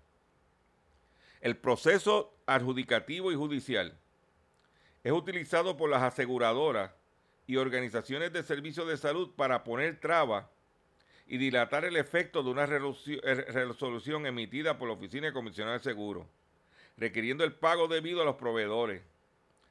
El 1.42 1.58
proceso 1.58 2.34
adjudicativo 2.46 3.32
y 3.32 3.36
judicial 3.36 3.98
es 5.04 5.12
utilizado 5.12 5.78
por 5.78 5.90
las 5.90 6.04
aseguradoras 6.04 6.92
y 7.48 7.58
organizaciones 7.58 8.32
de 8.32 8.44
servicios 8.44 8.88
de 8.88 8.98
salud 8.98 9.32
para 9.36 9.64
poner 9.64 10.00
trabas 10.00 10.46
y 11.28 11.38
dilatar 11.38 11.86
el 11.86 11.96
efecto 11.96 12.44
de 12.44 12.50
una 12.50 12.66
eh, 12.66 13.34
resolución 13.34 14.26
emitida 14.26 14.78
por 14.78 14.88
la 14.88 14.96
Oficina 14.96 15.28
de 15.28 15.34
Comisionado 15.34 15.78
de 15.78 15.84
Seguros, 15.84 16.28
requiriendo 16.98 17.44
el 17.44 17.54
pago 17.54 17.88
debido 17.88 18.22
a 18.22 18.26
los 18.26 18.36
proveedores. 18.36 19.02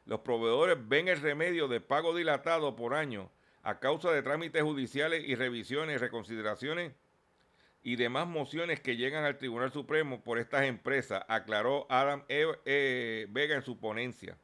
Los 0.07 0.21
proveedores 0.21 0.77
ven 0.89 1.09
el 1.09 1.21
remedio 1.21 1.69
de 1.69 1.81
pago 1.81 2.17
dilatado 2.17 2.75
por 2.75 2.95
año 2.95 3.31
a 3.63 3.79
causa 3.79 4.11
de 4.11 4.23
trámites 4.23 4.63
judiciales 4.63 5.23
y 5.29 5.35
revisiones, 5.35 6.01
reconsideraciones 6.01 6.93
y 7.83 7.97
demás 7.97 8.27
mociones 8.27 8.81
que 8.81 8.97
llegan 8.97 9.25
al 9.25 9.39
Tribunal 9.39 9.73
Supremo 9.73 10.23
por 10.23 10.39
estas 10.39 10.65
empresas, 10.65 11.25
aclaró 11.29 11.87
Adam 11.89 12.25
e. 12.29 12.47
E. 12.65 13.27
Vega 13.31 13.55
en 13.55 13.63
su 13.63 13.79
ponencia. 13.79 14.37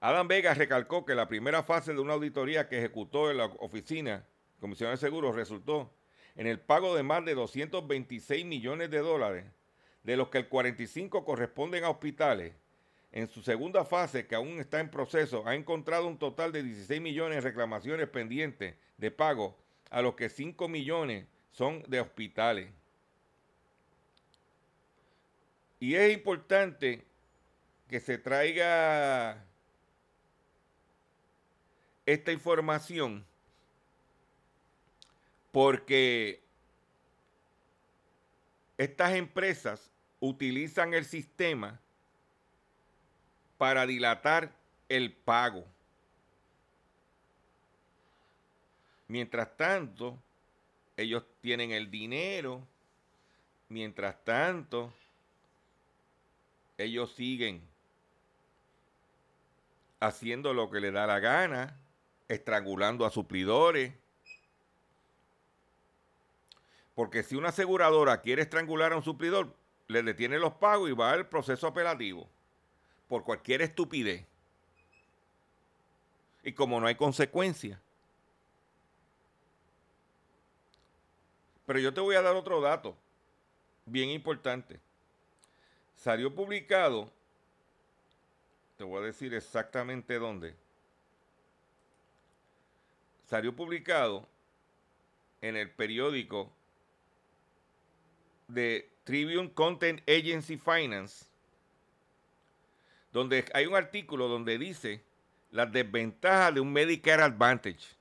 Adam 0.00 0.28
Vega 0.28 0.54
recalcó 0.54 1.04
que 1.04 1.14
la 1.14 1.28
primera 1.28 1.62
fase 1.62 1.94
de 1.94 2.00
una 2.00 2.14
auditoría 2.14 2.68
que 2.68 2.78
ejecutó 2.78 3.30
en 3.30 3.38
la 3.38 3.46
oficina 3.46 4.26
Comisión 4.60 4.90
de 4.90 4.96
Seguros 4.96 5.34
resultó 5.34 5.92
en 6.34 6.46
el 6.46 6.60
pago 6.60 6.94
de 6.94 7.02
más 7.02 7.24
de 7.24 7.34
226 7.34 8.44
millones 8.44 8.90
de 8.90 8.98
dólares, 8.98 9.46
de 10.02 10.16
los 10.16 10.28
que 10.28 10.38
el 10.38 10.48
45 10.48 11.24
corresponden 11.24 11.84
a 11.84 11.90
hospitales. 11.90 12.54
En 13.12 13.28
su 13.28 13.42
segunda 13.42 13.84
fase, 13.84 14.26
que 14.26 14.34
aún 14.34 14.58
está 14.60 14.80
en 14.80 14.90
proceso, 14.90 15.46
ha 15.46 15.54
encontrado 15.54 16.06
un 16.06 16.18
total 16.18 16.52
de 16.52 16.62
16 16.62 17.00
millones 17.00 17.36
de 17.36 17.50
reclamaciones 17.50 18.08
pendientes 18.08 18.74
de 18.98 19.10
pago, 19.10 19.56
a 19.90 20.02
los 20.02 20.14
que 20.14 20.28
5 20.28 20.68
millones 20.68 21.26
son 21.50 21.82
de 21.88 22.00
hospitales. 22.00 22.68
Y 25.80 25.94
es 25.94 26.12
importante 26.12 27.04
que 27.88 28.00
se 28.00 28.18
traiga 28.18 29.46
esta 32.06 32.32
información 32.32 33.24
porque 35.50 36.40
estas 38.78 39.14
empresas 39.14 39.90
utilizan 40.20 40.94
el 40.94 41.04
sistema 41.04 41.80
para 43.58 43.86
dilatar 43.86 44.52
el 44.88 45.12
pago. 45.12 45.64
Mientras 49.08 49.56
tanto, 49.56 50.18
ellos 50.96 51.24
tienen 51.40 51.70
el 51.72 51.90
dinero. 51.90 52.66
Mientras 53.68 54.22
tanto, 54.24 54.92
ellos 56.78 57.14
siguen 57.14 57.62
haciendo 60.00 60.52
lo 60.52 60.70
que 60.70 60.80
les 60.80 60.92
da 60.92 61.06
la 61.06 61.18
gana, 61.18 61.76
estrangulando 62.28 63.04
a 63.04 63.10
suplidores. 63.10 63.92
Porque 66.94 67.22
si 67.22 67.36
una 67.36 67.48
aseguradora 67.48 68.20
quiere 68.22 68.42
estrangular 68.42 68.92
a 68.92 68.96
un 68.96 69.02
suplidor, 69.02 69.54
le 69.88 70.02
detiene 70.02 70.38
los 70.38 70.54
pagos 70.54 70.88
y 70.88 70.92
va 70.92 71.12
al 71.12 71.28
proceso 71.28 71.66
apelativo 71.66 72.28
por 73.08 73.24
cualquier 73.24 73.62
estupidez. 73.62 74.26
Y 76.42 76.52
como 76.52 76.80
no 76.80 76.86
hay 76.86 76.94
consecuencia. 76.94 77.80
Pero 81.66 81.78
yo 81.80 81.92
te 81.92 82.00
voy 82.00 82.14
a 82.14 82.22
dar 82.22 82.36
otro 82.36 82.60
dato 82.60 82.96
bien 83.86 84.10
importante. 84.10 84.80
Salió 85.96 86.34
publicado, 86.34 87.10
te 88.76 88.84
voy 88.84 89.02
a 89.02 89.06
decir 89.06 89.34
exactamente 89.34 90.18
dónde. 90.18 90.54
Salió 93.26 93.54
publicado 93.54 94.28
en 95.40 95.56
el 95.56 95.70
periódico 95.70 96.52
de 98.48 98.88
Tribune 99.04 99.52
Content 99.52 100.00
Agency 100.08 100.56
Finance, 100.56 101.26
donde 103.12 103.44
hay 103.54 103.66
un 103.66 103.74
artículo 103.74 104.28
donde 104.28 104.58
dice 104.58 105.02
las 105.50 105.72
desventajas 105.72 106.54
de 106.54 106.60
un 106.60 106.72
Medicare 106.72 107.22
Advantage. 107.22 107.96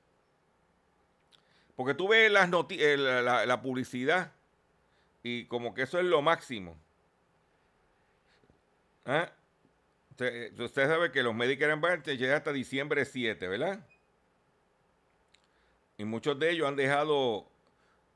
Porque 1.75 1.93
tú 1.93 2.07
ves 2.07 2.31
las 2.31 2.49
eh, 2.69 2.97
la, 2.97 3.61
publicidad 3.61 4.31
y 5.23 5.45
como 5.45 5.73
que 5.73 5.83
eso 5.83 5.99
es 5.99 6.05
lo 6.05 6.21
máximo. 6.21 6.77
¿Ah? 9.05 9.31
Usted, 10.11 10.59
usted, 10.59 10.87
sabe 10.87 11.11
que 11.11 11.23
los 11.23 11.35
Medicare 11.35 11.73
Advantage 11.73 12.17
llegan 12.17 12.37
hasta 12.37 12.53
diciembre 12.53 13.05
7, 13.05 13.47
¿verdad? 13.47 13.85
Y 15.97 16.05
muchos 16.05 16.37
de 16.39 16.51
ellos 16.51 16.67
han 16.67 16.75
dejado 16.75 17.47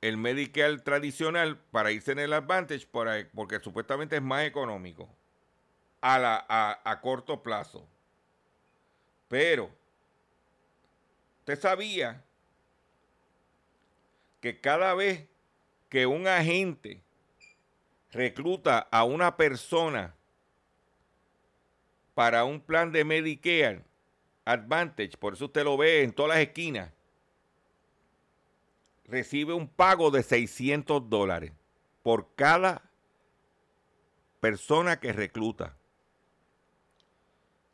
el 0.02 0.18
Medicare 0.18 0.78
tradicional 0.80 1.58
para 1.72 1.92
irse 1.92 2.12
en 2.12 2.20
el 2.20 2.34
Advantage 2.34 2.88
porque 3.34 3.60
supuestamente 3.60 4.18
es 4.18 4.22
más 4.22 4.46
económico 4.46 5.10
a, 6.02 6.20
la, 6.20 6.46
a, 6.84 7.02
corto 7.02 7.42
plazo. 7.42 7.86
Pero, 9.28 9.70
usted 11.39 11.60
sabía 11.60 12.24
que 14.42 14.60
cada 14.60 14.94
vez 14.94 15.28
que 15.89 16.06
un 16.06 16.28
agente 16.28 17.02
recluta 18.12 18.88
a 18.92 19.04
una 19.04 19.36
persona 19.36 20.15
para 22.13 22.44
un 22.44 22.60
plan 22.60 22.92
de 22.92 23.04
Medicare 23.04 23.84
Advantage, 24.46 25.18
por 25.18 25.34
eso 25.34 25.46
usted 25.46 25.63
lo 25.63 25.78
ve 25.78 26.04
en 26.04 26.13
todas 26.13 26.38
las 26.38 26.39
esquinas, 26.39 26.92
recibe 29.10 29.54
un 29.54 29.67
pago 29.67 30.12
de 30.12 30.24
600 30.24 31.10
dólares 31.10 31.52
por 32.04 32.34
cada 32.36 32.89
persona 34.39 35.00
que 35.00 35.12
recluta, 35.12 35.76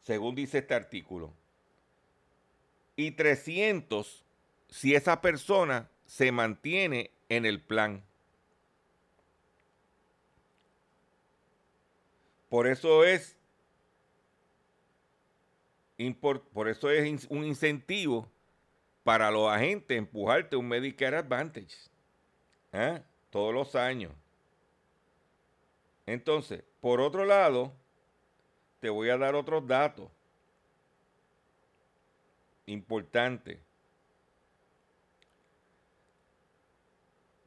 según 0.01 0.35
dice 0.35 0.59
este 0.59 0.73
artículo. 0.73 1.33
Y 2.95 3.11
300 3.11 4.23
si 4.69 4.95
esa 4.95 5.21
persona 5.21 5.89
se 6.05 6.31
mantiene 6.31 7.11
en 7.29 7.45
el 7.45 7.61
plan. 7.61 8.03
Por 12.49 12.67
eso 12.67 13.03
es 13.03 13.35
por 16.19 16.67
eso 16.67 16.89
es 16.89 17.25
un 17.29 17.45
incentivo 17.45 18.29
para 19.05 19.29
los 19.29 19.47
agentes 19.47 19.95
empujarte 19.95 20.55
un 20.55 20.67
Medicare 20.67 21.17
Advantage. 21.17 21.77
¿eh? 22.73 23.03
Todos 23.29 23.53
los 23.53 23.75
años. 23.75 24.11
Entonces, 26.07 26.63
por 26.81 26.99
otro 26.99 27.23
lado, 27.23 27.71
te 28.79 28.89
voy 28.89 29.11
a 29.11 29.17
dar 29.17 29.35
otros 29.35 29.67
datos 29.67 30.09
importantes. 32.65 33.59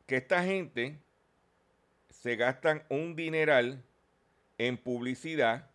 Que 0.06 0.18
esta 0.18 0.44
gente 0.44 0.96
se 2.08 2.36
gastan 2.36 2.84
un 2.88 3.16
dineral 3.16 3.82
en 4.58 4.76
publicidad 4.76 5.68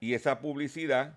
y 0.00 0.14
esa 0.14 0.40
publicidad 0.40 1.14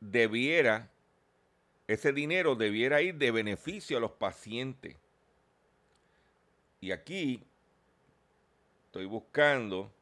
debiera, 0.00 0.90
ese 1.86 2.12
dinero 2.12 2.54
debiera 2.54 3.02
ir 3.02 3.16
de 3.16 3.30
beneficio 3.30 3.96
a 3.96 4.00
los 4.00 4.12
pacientes. 4.12 4.96
Y 6.80 6.92
aquí 6.92 7.42
estoy 8.86 9.06
buscando, 9.06 9.92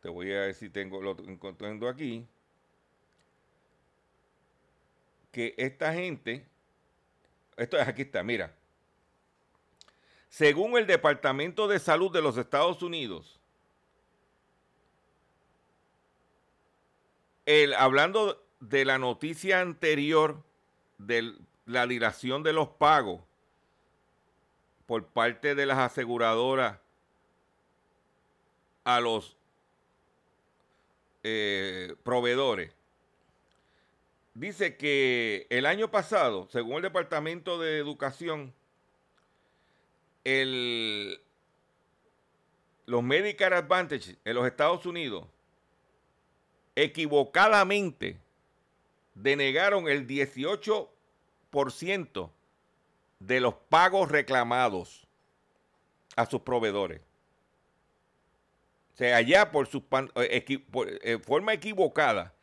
te 0.00 0.08
voy 0.08 0.32
a 0.32 0.40
ver 0.40 0.54
si 0.54 0.70
tengo, 0.70 1.02
lo 1.02 1.16
encontrando 1.26 1.88
aquí, 1.88 2.26
que 5.32 5.54
esta 5.58 5.92
gente, 5.92 6.46
esto 7.56 7.76
es 7.76 7.88
aquí 7.88 8.02
está, 8.02 8.22
mira, 8.22 8.54
según 10.28 10.76
el 10.78 10.86
Departamento 10.86 11.66
de 11.66 11.78
Salud 11.78 12.12
de 12.12 12.22
los 12.22 12.36
Estados 12.36 12.82
Unidos, 12.82 13.40
el, 17.46 17.74
hablando 17.74 18.44
de 18.60 18.84
la 18.84 18.98
noticia 18.98 19.60
anterior 19.60 20.42
de 20.98 21.34
la 21.66 21.86
dilación 21.86 22.42
de 22.42 22.52
los 22.52 22.68
pagos 22.68 23.20
por 24.86 25.06
parte 25.06 25.54
de 25.54 25.66
las 25.66 25.78
aseguradoras 25.78 26.78
a 28.84 29.00
los 29.00 29.36
eh, 31.22 31.94
proveedores. 32.02 32.74
Dice 34.34 34.76
que 34.76 35.46
el 35.50 35.66
año 35.66 35.90
pasado, 35.90 36.48
según 36.50 36.76
el 36.76 36.82
Departamento 36.82 37.58
de 37.58 37.78
Educación, 37.78 38.54
el, 40.24 41.20
los 42.86 43.02
Medicare 43.02 43.56
Advantage 43.56 44.16
en 44.24 44.34
los 44.34 44.46
Estados 44.46 44.86
Unidos 44.86 45.26
equivocadamente 46.76 48.18
denegaron 49.22 49.88
el 49.88 50.06
18% 50.06 52.30
de 53.18 53.40
los 53.40 53.54
pagos 53.54 54.10
reclamados 54.10 55.06
a 56.16 56.26
sus 56.26 56.42
proveedores. 56.42 57.00
O 58.94 58.98
sea, 58.98 59.16
allá 59.16 59.50
por 59.50 59.66
su 59.66 59.82
eh, 60.16 60.44
eh, 61.02 61.18
forma 61.18 61.52
equivocada, 61.52 62.34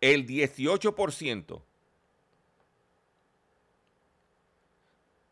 el 0.00 0.26
18%. 0.26 1.62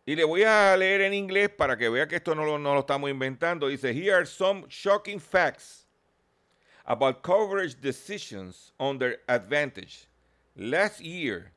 Y 0.06 0.16
le 0.16 0.24
voy 0.24 0.42
a 0.42 0.76
leer 0.76 1.02
en 1.02 1.14
inglés 1.14 1.50
para 1.50 1.76
que 1.76 1.88
vea 1.88 2.08
que 2.08 2.16
esto 2.16 2.34
no 2.34 2.44
lo, 2.44 2.58
no 2.58 2.74
lo 2.74 2.80
estamos 2.80 3.10
inventando. 3.10 3.68
Dice, 3.68 3.92
here 3.92 4.14
are 4.14 4.26
some 4.26 4.66
shocking 4.68 5.20
facts 5.20 5.86
about 6.84 7.22
coverage 7.22 7.80
decisions 7.80 8.72
on 8.78 8.98
their 8.98 9.20
advantage. 9.28 10.09
Last 10.56 11.00
year, 11.00 11.52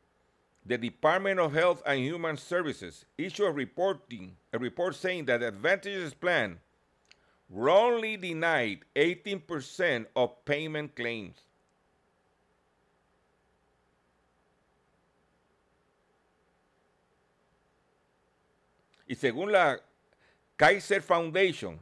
the 0.65 0.77
Department 0.77 1.39
of 1.39 1.53
Health 1.53 1.81
and 1.85 1.99
Human 1.99 2.37
Services 2.37 3.05
issued 3.17 3.47
a 3.47 3.51
reporting 3.51 4.37
a 4.53 4.59
report 4.59 4.95
saying 4.95 5.25
that 5.25 5.41
the 5.41 5.47
Advantage's 5.47 6.13
plan 6.13 6.59
wrongly 7.49 8.17
denied 8.17 8.79
18% 8.95 10.05
of 10.15 10.45
payment 10.45 10.95
claims. 10.95 11.37
Y 19.07 19.15
según 19.15 19.51
la 19.51 19.77
Kaiser 20.57 21.01
Foundation, 21.01 21.77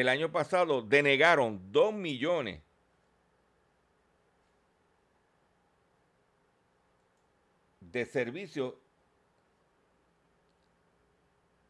el 0.00 0.10
año 0.10 0.30
pasado 0.30 0.82
denegaron 0.82 1.72
2 1.72 1.94
millones 1.94 2.60
de 7.80 8.04
servicios 8.04 8.74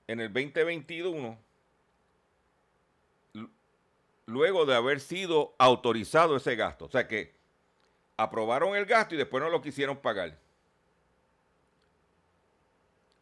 en 0.09 0.19
el 0.19 0.33
2021 0.33 1.39
luego 4.27 4.67
de 4.67 4.75
haber 4.75 4.99
sido 4.99 5.55
autorizado 5.57 6.37
ese 6.37 6.57
gasto. 6.57 6.87
O 6.87 6.91
sea 6.91 7.07
que 7.07 7.33
aprobaron 8.17 8.75
el 8.75 8.87
gasto 8.87 9.15
y 9.15 9.19
después 9.19 9.41
no 9.41 9.51
lo 9.51 9.63
quisieron 9.63 9.99
pagar. 9.99 10.37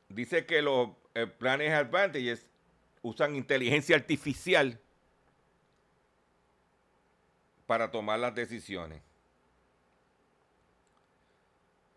Dice 0.09 0.47
que 0.47 0.63
los 0.63 0.93
eh, 1.13 1.27
planes 1.27 1.73
Advantages 1.73 2.47
usan 3.03 3.37
inteligencia 3.37 3.97
artificial 3.97 4.81
para 7.67 7.91
tomar 7.91 8.19
las 8.19 8.35
decisiones. 8.35 9.01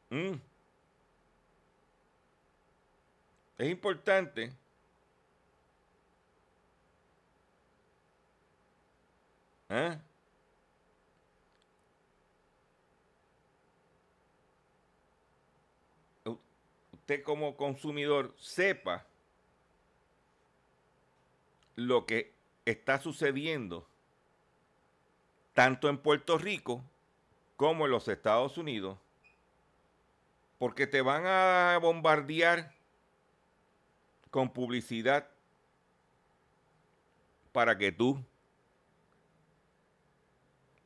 Mm. 0.10 0.34
Es 3.58 3.70
importante 3.70 4.54
¿eh? 9.70 9.98
usted 16.94 17.24
como 17.24 17.56
consumidor 17.58 18.34
sepa 18.38 19.06
lo 21.76 22.06
que 22.06 22.34
está 22.66 23.00
sucediendo 23.00 23.88
tanto 25.58 25.90
en 25.90 25.98
Puerto 25.98 26.38
Rico 26.38 26.84
como 27.56 27.86
en 27.86 27.92
los 27.92 28.08
Estados 28.08 28.60
Unidos, 28.60 28.96
porque 30.60 30.86
te 30.86 31.02
van 31.02 31.24
a 31.26 31.80
bombardear 31.82 32.76
con 34.30 34.54
publicidad 34.54 35.28
para 37.54 37.76
que 37.76 37.92
tú 37.92 38.24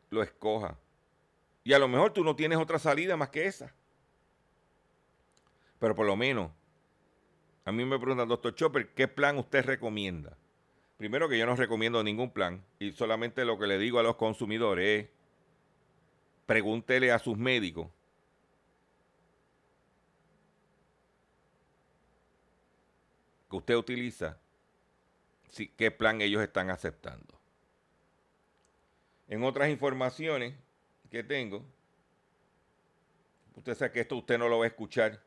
lo 0.09 0.23
escojas. 0.23 0.77
Y 1.65 1.73
a 1.73 1.79
lo 1.79 1.89
mejor 1.89 2.13
tú 2.13 2.23
no 2.23 2.37
tienes 2.37 2.57
otra 2.57 2.79
salida 2.79 3.17
más 3.17 3.27
que 3.27 3.47
esa. 3.47 3.73
Pero 5.79 5.93
por 5.93 6.05
lo 6.05 6.15
menos, 6.15 6.49
a 7.65 7.73
mí 7.73 7.83
me 7.83 7.99
pregunta, 7.99 8.23
doctor 8.23 8.55
Chopper, 8.55 8.87
¿qué 8.93 9.09
plan 9.09 9.37
usted 9.37 9.65
recomienda? 9.65 10.37
Primero 11.01 11.27
que 11.27 11.35
yo 11.39 11.47
no 11.47 11.55
recomiendo 11.55 12.03
ningún 12.03 12.29
plan 12.29 12.63
y 12.77 12.91
solamente 12.91 13.43
lo 13.43 13.57
que 13.57 13.65
le 13.65 13.79
digo 13.79 13.97
a 13.97 14.03
los 14.03 14.17
consumidores 14.17 15.05
es, 15.05 15.09
pregúntele 16.45 17.11
a 17.11 17.17
sus 17.17 17.35
médicos 17.39 17.87
que 23.49 23.55
usted 23.55 23.75
utiliza, 23.77 24.37
qué 25.75 25.89
plan 25.89 26.21
ellos 26.21 26.43
están 26.43 26.69
aceptando. 26.69 27.33
En 29.27 29.43
otras 29.43 29.71
informaciones 29.71 30.53
que 31.09 31.23
tengo, 31.23 31.65
usted 33.55 33.73
sabe 33.73 33.91
que 33.91 34.01
esto 34.01 34.17
usted 34.17 34.37
no 34.37 34.47
lo 34.47 34.59
va 34.59 34.65
a 34.65 34.67
escuchar 34.67 35.19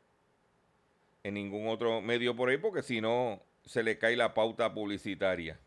en 1.24 1.34
ningún 1.34 1.66
otro 1.66 2.00
medio 2.00 2.36
por 2.36 2.48
ahí, 2.48 2.58
porque 2.58 2.84
si 2.84 3.00
no 3.00 3.42
se 3.64 3.82
le 3.82 3.98
cae 3.98 4.14
la 4.14 4.34
pauta 4.34 4.72
publicitaria. 4.72 5.58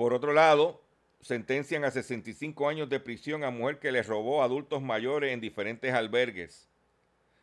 Por 0.00 0.14
otro 0.14 0.32
lado, 0.32 0.80
sentencian 1.20 1.84
a 1.84 1.90
65 1.90 2.70
años 2.70 2.88
de 2.88 3.00
prisión 3.00 3.44
a 3.44 3.50
mujer 3.50 3.78
que 3.80 3.92
le 3.92 4.02
robó 4.02 4.40
a 4.40 4.46
adultos 4.46 4.80
mayores 4.80 5.30
en 5.30 5.42
diferentes 5.42 5.92
albergues. 5.92 6.70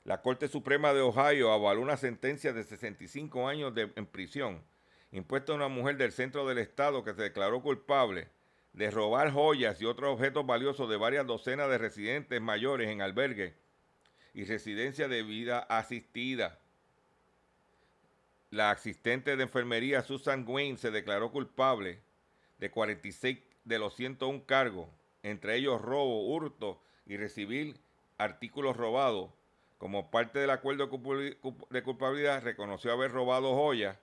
La 0.06 0.24
Corte 0.24 0.48
Suprema 0.48 0.91
de 0.91 1.02
Ohio 1.02 1.52
avaló 1.52 1.82
una 1.82 1.98
sentencia 1.98 2.54
de 2.54 2.63
65 2.63 3.48
años 3.48 3.76
de, 3.76 3.91
en 3.96 4.08
prisión 4.08 4.63
impuesta 5.12 5.52
a 5.52 5.56
una 5.56 5.67
mujer 5.67 5.98
del 5.98 6.12
centro 6.12 6.48
del 6.48 6.58
estado 6.58 7.04
que 7.04 7.13
se 7.13 7.22
declaró 7.22 7.62
culpable 7.62 8.28
de 8.74 8.89
robar 8.89 9.32
joyas 9.32 9.80
y 9.80 9.86
otros 9.86 10.12
objetos 10.12 10.43
valiosos 10.43 10.89
de 10.89 10.98
varias 10.98 11.28
docenas 11.28 11.70
de 11.70 11.78
residentes 11.78 12.41
mayores 12.41 12.89
en 12.89 13.04
albergues 13.04 13.54
y 14.34 14.46
residencia 14.46 15.08
de 15.08 15.22
vida 15.22 15.60
asistida. 15.60 16.58
La 18.50 18.72
asistente 18.72 19.38
de 19.38 19.43
enfermería 19.43 20.02
Susan 20.02 20.43
Wayne 20.48 20.80
se 20.80 20.89
declaró 20.89 21.32
culpable 21.32 22.07
de 22.60 22.72
46 22.72 23.39
de 23.65 23.80
los 23.80 23.96
101 23.96 24.46
cargos, 24.46 24.88
entre 25.24 25.56
ellos 25.56 25.82
robo, 25.82 26.28
hurto 26.28 26.82
y 27.06 27.17
recibir 27.17 27.80
artículos 28.17 28.76
robados. 28.76 29.30
Como 29.78 30.10
parte 30.10 30.39
del 30.39 30.50
acuerdo 30.50 30.89
de 31.70 31.84
culpabilidad, 31.84 32.41
reconoció 32.41 32.91
haber 32.91 33.12
robado 33.12 33.54
joyas. 33.56 33.98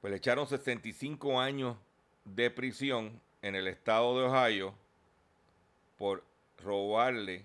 Pues 0.00 0.12
le 0.12 0.18
echaron 0.18 0.46
65 0.46 1.40
años 1.40 1.76
de 2.24 2.50
prisión 2.50 3.20
en 3.40 3.56
el 3.56 3.66
estado 3.66 4.18
de 4.18 4.26
Ohio 4.26 4.74
por 5.98 6.22
robarle 6.58 7.44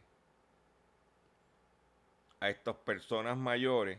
a 2.40 2.50
estas 2.50 2.76
personas 2.76 3.36
mayores, 3.36 3.98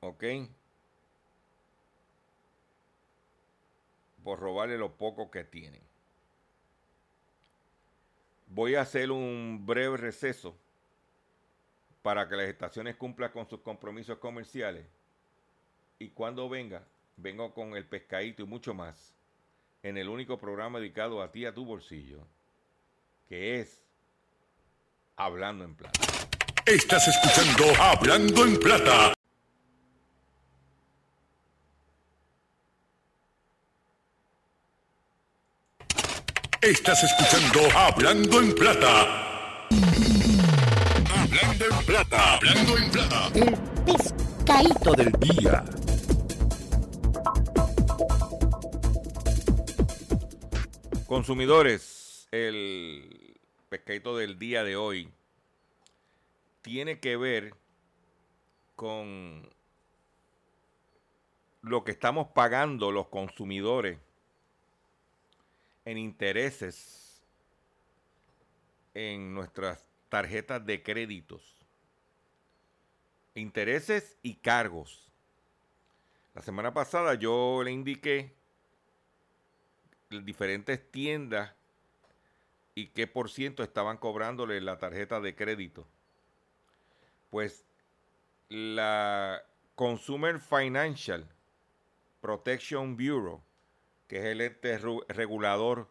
¿ok? 0.00 0.24
Por 4.24 4.38
robarle 4.38 4.76
lo 4.76 4.96
poco 4.96 5.30
que 5.30 5.44
tienen. 5.44 5.82
Voy 8.48 8.74
a 8.74 8.82
hacer 8.82 9.10
un 9.10 9.64
breve 9.64 9.96
receso 9.96 10.56
para 12.02 12.28
que 12.28 12.36
las 12.36 12.48
estaciones 12.48 12.96
cumplan 12.96 13.30
con 13.30 13.48
sus 13.48 13.60
compromisos 13.60 14.18
comerciales. 14.18 14.84
Y 15.98 16.08
cuando 16.08 16.48
venga, 16.48 16.82
vengo 17.16 17.52
con 17.54 17.76
el 17.76 17.84
pescadito 17.86 18.42
y 18.42 18.46
mucho 18.46 18.74
más 18.74 19.14
en 19.82 19.96
el 19.96 20.08
único 20.08 20.38
programa 20.38 20.78
dedicado 20.78 21.22
a 21.22 21.30
ti, 21.30 21.46
a 21.46 21.54
tu 21.54 21.64
bolsillo, 21.64 22.26
que 23.28 23.60
es 23.60 23.82
Hablando 25.16 25.64
en 25.64 25.74
Plata. 25.74 26.00
Estás 26.66 27.06
escuchando 27.08 27.64
Hablando 27.80 28.44
en 28.46 28.58
Plata. 28.58 29.19
Estás 36.62 37.02
escuchando 37.02 37.74
Hablando 37.74 38.38
en 38.38 38.54
Plata. 38.54 39.66
Hablando 41.08 41.64
en 41.64 41.86
Plata. 41.86 42.34
Hablando 42.34 42.76
en 42.76 42.90
Plata. 42.90 43.30
El 43.34 43.56
pescadito 43.86 44.92
del 44.92 45.12
día. 45.12 45.64
Consumidores, 51.06 52.28
el 52.30 53.38
pescadito 53.70 54.18
del 54.18 54.38
día 54.38 54.62
de 54.62 54.76
hoy 54.76 55.10
tiene 56.60 57.00
que 57.00 57.16
ver 57.16 57.54
con 58.76 59.48
lo 61.62 61.84
que 61.84 61.92
estamos 61.92 62.28
pagando 62.34 62.92
los 62.92 63.06
consumidores 63.06 63.98
en 65.84 65.98
intereses 65.98 67.22
en 68.94 69.34
nuestras 69.34 69.86
tarjetas 70.08 70.64
de 70.64 70.82
créditos. 70.82 71.56
Intereses 73.34 74.18
y 74.22 74.34
cargos. 74.34 75.10
La 76.34 76.42
semana 76.42 76.74
pasada 76.74 77.14
yo 77.14 77.62
le 77.62 77.70
indiqué 77.70 78.34
diferentes 80.10 80.90
tiendas 80.90 81.52
y 82.74 82.88
qué 82.88 83.06
por 83.06 83.30
ciento 83.30 83.62
estaban 83.62 83.96
cobrándole 83.96 84.60
la 84.60 84.78
tarjeta 84.78 85.20
de 85.20 85.34
crédito. 85.34 85.86
Pues 87.30 87.64
la 88.48 89.42
Consumer 89.76 90.40
Financial 90.40 91.26
Protection 92.20 92.96
Bureau, 92.96 93.42
que 94.10 94.18
es 94.18 94.24
el 94.24 94.40
ente 94.40 94.76
regulador 95.06 95.86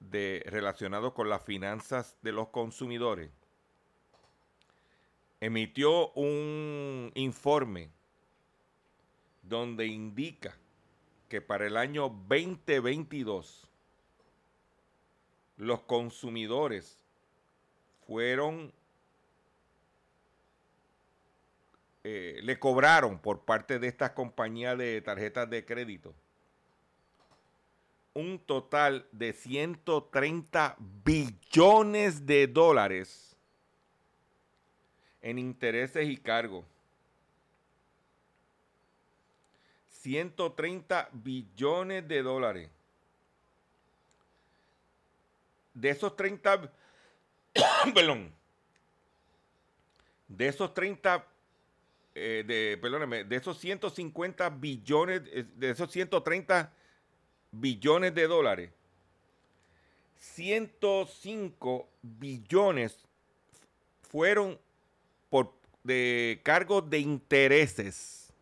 relacionado 0.00 1.12
con 1.12 1.28
las 1.28 1.44
finanzas 1.44 2.16
de 2.22 2.32
los 2.32 2.48
consumidores, 2.48 3.30
emitió 5.38 6.12
un 6.12 7.12
informe 7.14 7.90
donde 9.42 9.84
indica 9.84 10.56
que 11.28 11.42
para 11.42 11.66
el 11.66 11.76
año 11.76 12.08
2022 12.08 13.68
los 15.58 15.82
consumidores 15.82 16.98
fueron, 18.06 18.72
eh, 22.02 22.40
le 22.42 22.58
cobraron 22.58 23.18
por 23.18 23.44
parte 23.44 23.78
de 23.78 23.88
estas 23.88 24.12
compañías 24.12 24.78
de 24.78 25.02
tarjetas 25.02 25.50
de 25.50 25.66
crédito 25.66 26.14
un 28.14 28.38
total 28.38 29.06
de 29.10 29.32
130 29.32 30.76
billones 31.04 32.24
de 32.24 32.46
dólares 32.46 33.36
en 35.20 35.38
intereses 35.38 36.08
y 36.08 36.16
cargos. 36.16 36.64
130 39.88 41.08
billones 41.12 42.06
de 42.06 42.22
dólares. 42.22 42.70
De 45.72 45.88
esos 45.88 46.14
30, 46.14 46.70
perdón, 47.94 48.32
de 50.28 50.46
esos 50.46 50.72
30, 50.72 51.26
eh, 52.14 52.44
de, 52.46 52.78
perdóneme, 52.80 53.24
de 53.24 53.36
esos 53.36 53.58
150 53.58 54.50
billones, 54.50 55.22
eh, 55.32 55.44
de 55.56 55.70
esos 55.70 55.90
130 55.90 56.72
billones 57.60 58.14
de 58.14 58.26
dólares, 58.26 58.70
105 60.18 61.88
billones 62.02 62.96
fueron 64.02 64.58
por 65.30 65.52
de 65.82 66.40
cargos 66.42 66.88
de 66.88 66.98
intereses 66.98 68.32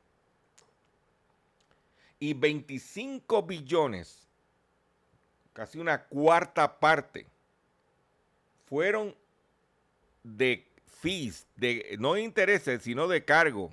y 2.21 2.35
25 2.35 3.43
billones, 3.43 4.29
casi 5.53 5.79
una 5.79 6.05
cuarta 6.05 6.79
parte, 6.79 7.27
fueron 8.67 9.15
de 10.23 10.65
fees, 11.01 11.47
de, 11.57 11.97
no 11.99 12.15
de 12.15 12.23
intereses, 12.23 12.83
sino 12.83 13.09
de 13.09 13.25
cargo 13.25 13.73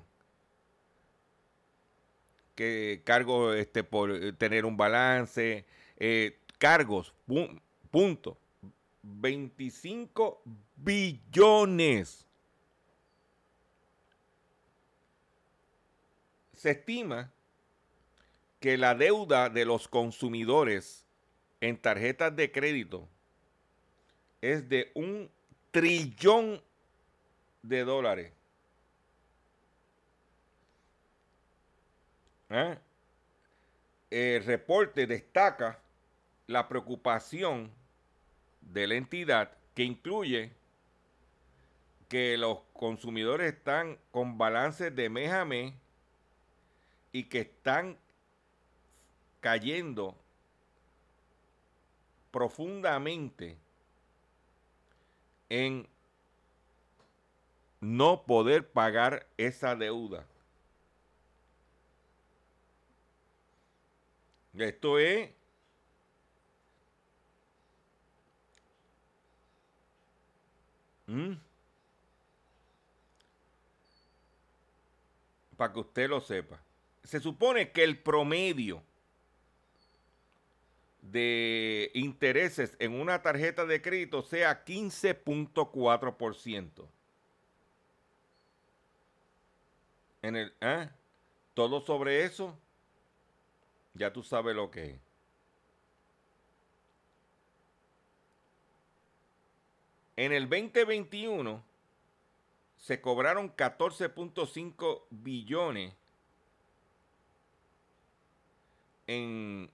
que 2.54 3.02
cargo 3.04 3.52
este, 3.52 3.84
por 3.84 4.10
eh, 4.10 4.32
tener 4.32 4.64
un 4.64 4.76
balance, 4.76 5.64
eh, 5.96 6.38
cargos, 6.58 7.14
punto. 7.90 8.36
25 9.02 10.42
billones. 10.76 12.26
Se 16.52 16.72
estima 16.72 17.32
que 18.60 18.76
la 18.76 18.94
deuda 18.94 19.48
de 19.48 19.64
los 19.64 19.88
consumidores 19.88 21.06
en 21.60 21.78
tarjetas 21.78 22.36
de 22.36 22.52
crédito 22.52 23.08
es 24.42 24.68
de 24.68 24.90
un 24.94 25.30
trillón 25.70 26.62
de 27.62 27.84
dólares. 27.84 28.32
¿Eh? 32.50 32.78
El 34.10 34.44
reporte 34.44 35.06
destaca 35.06 35.78
la 36.48 36.68
preocupación 36.68 37.70
de 38.60 38.86
la 38.88 38.94
entidad 38.96 39.52
que 39.74 39.84
incluye 39.84 40.52
que 42.08 42.36
los 42.36 42.58
consumidores 42.72 43.54
están 43.54 43.96
con 44.10 44.36
balances 44.36 44.94
de 44.94 45.08
mes 45.08 45.30
a 45.32 45.44
mes 45.44 45.72
y 47.12 47.24
que 47.24 47.40
están 47.40 47.96
cayendo 49.40 50.16
profundamente 52.32 53.56
en 55.48 55.88
no 57.80 58.22
poder 58.22 58.68
pagar 58.68 59.26
esa 59.36 59.76
deuda. 59.76 60.26
Esto 64.54 64.98
es 64.98 65.30
¿Mm? 71.10 71.36
Para 75.56 75.72
que 75.72 75.80
usted 75.80 76.08
lo 76.08 76.20
sepa. 76.20 76.62
Se 77.02 77.18
supone 77.18 77.72
que 77.72 77.82
el 77.82 77.98
promedio 77.98 78.84
de 81.02 81.90
intereses 81.94 82.76
en 82.78 82.94
una 82.94 83.22
tarjeta 83.22 83.66
de 83.66 83.82
crédito 83.82 84.22
sea 84.22 84.64
15.4%. 84.64 86.86
En 90.22 90.36
el, 90.36 90.54
¿eh? 90.60 90.88
Todo 91.54 91.80
sobre 91.80 92.24
eso 92.24 92.56
ya 93.94 94.12
tú 94.12 94.22
sabes 94.22 94.54
lo 94.54 94.70
que 94.70 94.90
es. 94.90 95.00
En 100.16 100.32
el 100.32 100.48
2021 100.48 101.62
se 102.76 103.00
cobraron 103.00 103.54
14.5 103.56 105.02
billones 105.10 105.94
en 109.06 109.70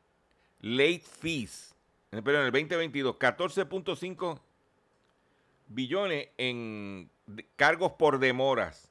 late 0.61 1.00
fees. 1.00 1.74
Pero 2.11 2.40
en 2.40 2.46
el 2.46 2.52
2022, 2.52 3.16
14.5 3.16 4.40
billones 5.68 6.29
en 6.38 7.11
cargos 7.57 7.92
por 7.92 8.18
demoras. 8.18 8.88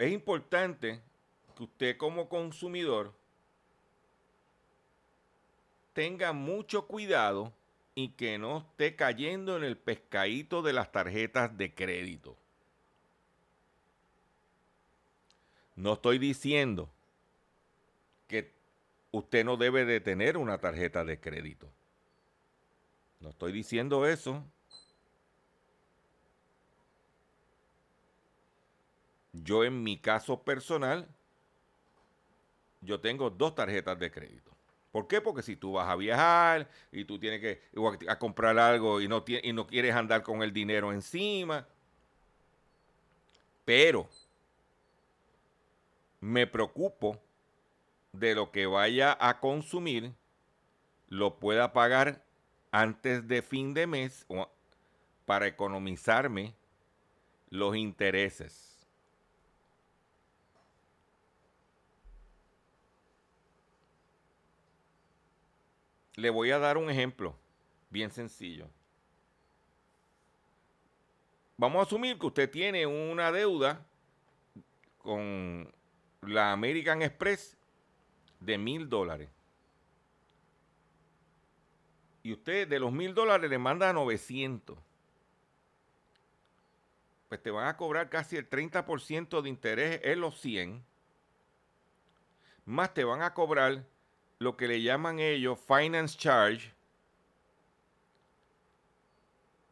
Es 0.00 0.12
importante 0.12 1.02
que 1.54 1.62
usted 1.62 1.96
como 1.98 2.30
consumidor 2.30 3.12
tenga 5.92 6.32
mucho 6.32 6.86
cuidado 6.86 7.52
y 7.94 8.08
que 8.12 8.38
no 8.38 8.58
esté 8.58 8.96
cayendo 8.96 9.58
en 9.58 9.64
el 9.64 9.76
pescadito 9.76 10.62
de 10.62 10.72
las 10.72 10.90
tarjetas 10.90 11.54
de 11.58 11.74
crédito. 11.74 12.34
No 15.76 15.92
estoy 15.92 16.18
diciendo 16.18 16.88
que 18.26 18.54
usted 19.10 19.44
no 19.44 19.58
debe 19.58 19.84
de 19.84 20.00
tener 20.00 20.38
una 20.38 20.56
tarjeta 20.56 21.04
de 21.04 21.20
crédito. 21.20 21.68
No 23.20 23.28
estoy 23.28 23.52
diciendo 23.52 24.06
eso. 24.06 24.42
Yo 29.32 29.64
en 29.64 29.82
mi 29.82 29.96
caso 29.96 30.42
personal, 30.42 31.08
yo 32.80 33.00
tengo 33.00 33.30
dos 33.30 33.54
tarjetas 33.54 33.98
de 33.98 34.10
crédito. 34.10 34.50
¿Por 34.92 35.06
qué? 35.06 35.20
Porque 35.20 35.42
si 35.42 35.56
tú 35.56 35.72
vas 35.72 35.88
a 35.88 35.96
viajar 35.96 36.68
y 36.90 37.04
tú 37.04 37.18
tienes 37.18 37.40
que 37.40 37.62
a 38.08 38.18
comprar 38.18 38.58
algo 38.58 39.00
y 39.00 39.06
no, 39.06 39.24
y 39.26 39.52
no 39.52 39.66
quieres 39.66 39.94
andar 39.94 40.22
con 40.22 40.42
el 40.42 40.52
dinero 40.52 40.92
encima. 40.92 41.66
Pero 43.64 44.08
me 46.20 46.46
preocupo 46.46 47.20
de 48.12 48.34
lo 48.34 48.50
que 48.50 48.66
vaya 48.66 49.16
a 49.20 49.38
consumir 49.38 50.12
lo 51.08 51.38
pueda 51.38 51.72
pagar 51.72 52.24
antes 52.72 53.26
de 53.28 53.42
fin 53.42 53.74
de 53.74 53.86
mes 53.86 54.26
para 55.24 55.46
economizarme 55.46 56.54
los 57.48 57.76
intereses. 57.76 58.69
Le 66.20 66.28
voy 66.28 66.50
a 66.50 66.58
dar 66.58 66.76
un 66.76 66.90
ejemplo 66.90 67.34
bien 67.88 68.10
sencillo. 68.10 68.68
Vamos 71.56 71.80
a 71.80 71.86
asumir 71.86 72.18
que 72.18 72.26
usted 72.26 72.50
tiene 72.50 72.86
una 72.86 73.32
deuda 73.32 73.86
con 74.98 75.72
la 76.20 76.52
American 76.52 77.00
Express 77.00 77.56
de 78.38 78.58
mil 78.58 78.90
dólares. 78.90 79.30
Y 82.22 82.34
usted 82.34 82.68
de 82.68 82.78
los 82.78 82.92
mil 82.92 83.14
dólares 83.14 83.48
le 83.48 83.56
manda 83.56 83.90
900. 83.90 84.78
Pues 87.30 87.42
te 87.42 87.50
van 87.50 87.66
a 87.66 87.78
cobrar 87.78 88.10
casi 88.10 88.36
el 88.36 88.50
30% 88.50 89.40
de 89.40 89.48
interés 89.48 90.00
en 90.04 90.20
los 90.20 90.38
100. 90.38 90.84
Más 92.66 92.92
te 92.92 93.04
van 93.04 93.22
a 93.22 93.32
cobrar 93.32 93.86
lo 94.40 94.56
que 94.56 94.66
le 94.66 94.80
llaman 94.80 95.20
ellos 95.20 95.60
finance 95.60 96.16
charge 96.16 96.72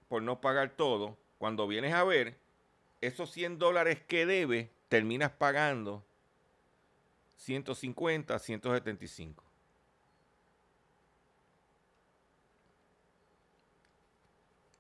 por 0.09 0.23
no 0.23 0.41
pagar 0.41 0.77
todo. 0.77 1.17
Cuando 1.39 1.67
vienes 1.67 1.95
a 1.95 2.05
ver, 2.05 2.39
esos 3.01 3.31
100 3.31 3.59
dólares 3.59 4.03
que 4.07 4.27
debe, 4.27 4.71
terminas 4.89 5.31
pagando 5.33 6.05
150, 7.39 8.39
175. 8.39 9.43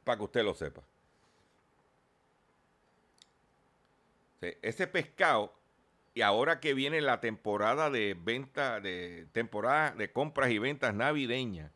Para 0.05 0.18
que 0.18 0.24
usted 0.24 0.44
lo 0.44 0.55
sepa. 0.55 0.83
Ese 4.40 4.87
pescado, 4.87 5.58
y 6.18 6.22
ahora 6.22 6.59
que 6.59 6.74
viene 6.74 7.00
la 7.00 7.20
temporada 7.20 7.90
de 7.90 8.16
venta, 8.20 8.81
de 8.81 9.28
temporada 9.31 9.92
de 9.92 10.11
compras 10.11 10.50
y 10.50 10.59
ventas 10.59 10.92
navideñas, 10.92 11.70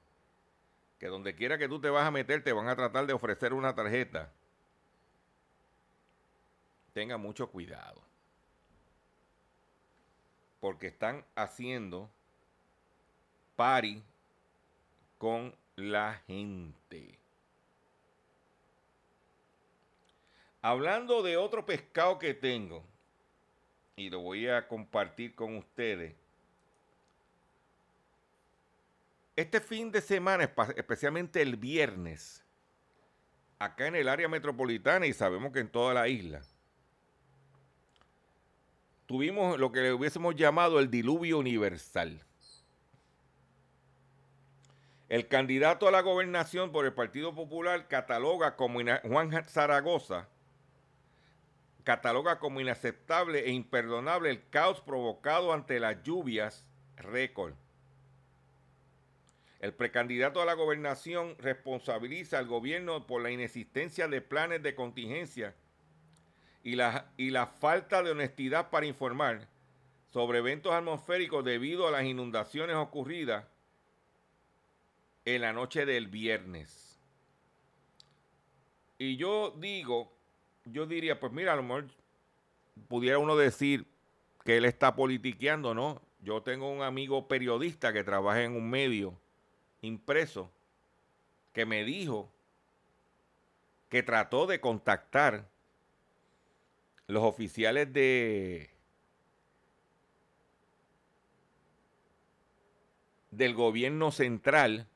que 0.98 1.06
donde 1.06 1.36
quiera 1.36 1.58
que 1.58 1.68
tú 1.68 1.80
te 1.80 1.90
vas 1.90 2.04
a 2.04 2.10
meter 2.10 2.42
te 2.42 2.52
van 2.52 2.66
a 2.66 2.74
tratar 2.74 3.06
de 3.06 3.12
ofrecer 3.12 3.52
una 3.52 3.76
tarjeta. 3.76 4.32
Tenga 6.92 7.18
mucho 7.18 7.52
cuidado 7.52 8.02
porque 10.58 10.88
están 10.88 11.24
haciendo 11.36 12.10
pari 13.54 14.02
con 15.18 15.54
la 15.76 16.20
gente. 16.26 17.16
Hablando 20.60 21.22
de 21.22 21.36
otro 21.36 21.64
pescado 21.64 22.18
que 22.18 22.34
tengo, 22.34 22.82
y 23.96 24.08
lo 24.08 24.20
voy 24.20 24.48
a 24.48 24.66
compartir 24.68 25.34
con 25.34 25.56
ustedes. 25.56 26.14
Este 29.36 29.60
fin 29.60 29.90
de 29.90 30.00
semana, 30.00 30.50
especialmente 30.76 31.40
el 31.42 31.56
viernes, 31.56 32.44
acá 33.58 33.86
en 33.86 33.96
el 33.96 34.08
área 34.08 34.28
metropolitana 34.28 35.06
y 35.06 35.12
sabemos 35.12 35.52
que 35.52 35.60
en 35.60 35.68
toda 35.68 35.94
la 35.94 36.08
isla, 36.08 36.42
tuvimos 39.06 39.58
lo 39.58 39.72
que 39.72 39.80
le 39.80 39.92
hubiésemos 39.92 40.36
llamado 40.36 40.78
el 40.78 40.90
diluvio 40.90 41.38
universal. 41.38 42.20
El 45.08 45.28
candidato 45.28 45.86
a 45.86 45.90
la 45.90 46.00
gobernación 46.00 46.72
por 46.72 46.86
el 46.86 46.94
Partido 46.94 47.34
Popular 47.34 47.88
cataloga 47.88 48.56
como 48.56 48.80
Juan 49.02 49.44
Zaragoza 49.44 50.28
cataloga 51.84 52.38
como 52.38 52.60
inaceptable 52.60 53.46
e 53.46 53.50
imperdonable 53.50 54.30
el 54.30 54.48
caos 54.48 54.80
provocado 54.80 55.52
ante 55.52 55.80
las 55.80 56.02
lluvias 56.02 56.64
récord. 56.96 57.54
El 59.60 59.74
precandidato 59.74 60.42
a 60.42 60.44
la 60.44 60.54
gobernación 60.54 61.36
responsabiliza 61.38 62.38
al 62.38 62.46
gobierno 62.46 63.06
por 63.06 63.22
la 63.22 63.30
inexistencia 63.30 64.08
de 64.08 64.20
planes 64.20 64.62
de 64.62 64.74
contingencia 64.74 65.54
y 66.64 66.74
la, 66.74 67.12
y 67.16 67.30
la 67.30 67.46
falta 67.46 68.02
de 68.02 68.10
honestidad 68.10 68.70
para 68.70 68.86
informar 68.86 69.48
sobre 70.12 70.38
eventos 70.38 70.72
atmosféricos 70.72 71.44
debido 71.44 71.86
a 71.86 71.90
las 71.90 72.04
inundaciones 72.04 72.76
ocurridas 72.76 73.44
en 75.24 75.42
la 75.42 75.52
noche 75.52 75.86
del 75.86 76.08
viernes. 76.08 77.00
Y 78.98 79.16
yo 79.16 79.54
digo, 79.58 80.12
yo 80.64 80.86
diría, 80.86 81.18
pues 81.20 81.32
mira, 81.32 81.52
a 81.52 81.56
lo 81.56 81.62
mejor 81.62 81.86
pudiera 82.88 83.18
uno 83.18 83.36
decir 83.36 83.86
que 84.44 84.56
él 84.56 84.64
está 84.64 84.94
politiqueando, 84.94 85.74
¿no? 85.74 86.00
Yo 86.20 86.42
tengo 86.42 86.70
un 86.70 86.82
amigo 86.82 87.28
periodista 87.28 87.92
que 87.92 88.04
trabaja 88.04 88.42
en 88.42 88.56
un 88.56 88.70
medio 88.70 89.18
impreso 89.80 90.50
que 91.52 91.66
me 91.66 91.84
dijo 91.84 92.30
que 93.88 94.02
trató 94.02 94.46
de 94.46 94.60
contactar 94.60 95.48
los 97.06 97.22
oficiales 97.24 97.92
de 97.92 98.70
del 103.30 103.54
gobierno 103.54 104.12
central, 104.12 104.86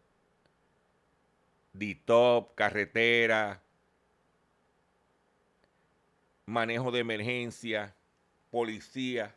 DITOP, 1.72 2.54
carretera, 2.54 3.62
manejo 6.46 6.92
de 6.92 7.00
emergencia, 7.00 7.94
policía, 8.50 9.34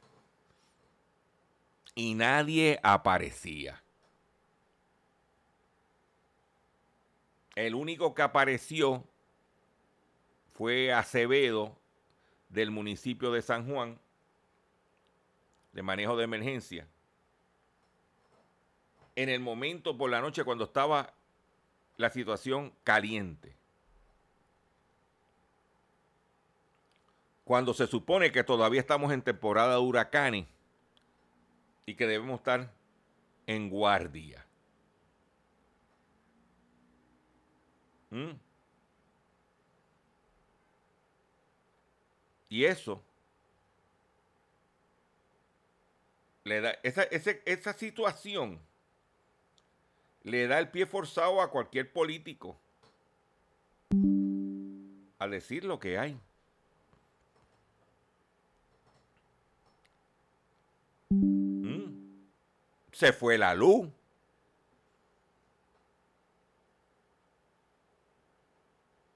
y 1.96 2.14
nadie 2.14 2.80
aparecía. 2.84 3.82
El 7.56 7.76
único 7.76 8.14
que 8.14 8.22
apareció 8.22 9.04
fue 10.54 10.94
Acevedo 10.94 11.76
del 12.48 12.72
municipio 12.72 13.32
de 13.32 13.42
San 13.42 13.68
Juan 13.68 14.00
de 15.74 15.84
manejo 15.84 16.16
de 16.16 16.24
emergencia. 16.24 16.88
En 19.16 19.30
el 19.30 19.40
momento 19.40 19.98
por 19.98 20.10
la 20.10 20.22
noche 20.22 20.44
cuando 20.44 20.64
estaba 20.64 21.14
la 21.98 22.10
situación 22.10 22.74
caliente. 22.84 23.59
Cuando 27.50 27.74
se 27.74 27.88
supone 27.88 28.32
que 28.32 28.44
todavía 28.44 28.80
estamos 28.80 29.12
en 29.12 29.24
temporada 29.24 29.74
de 29.74 29.80
huracanes 29.80 30.46
y 31.88 31.96
que 31.96 32.06
debemos 32.06 32.38
estar 32.38 32.72
en 33.48 33.72
guardia. 33.72 34.46
¿Mm? 38.12 38.34
Y 42.50 42.66
eso 42.66 43.02
le 46.44 46.62
da 46.62 46.78
esa, 46.84 47.02
esa 47.02 47.74
situación 47.74 48.60
le 50.22 50.46
da 50.46 50.60
el 50.60 50.70
pie 50.70 50.86
forzado 50.86 51.42
a 51.42 51.50
cualquier 51.50 51.92
político 51.92 52.60
a 55.18 55.28
decir 55.28 55.64
lo 55.64 55.80
que 55.80 55.98
hay. 55.98 56.16
Se 63.00 63.14
fue 63.14 63.38
la 63.38 63.56
luz. 63.56 63.88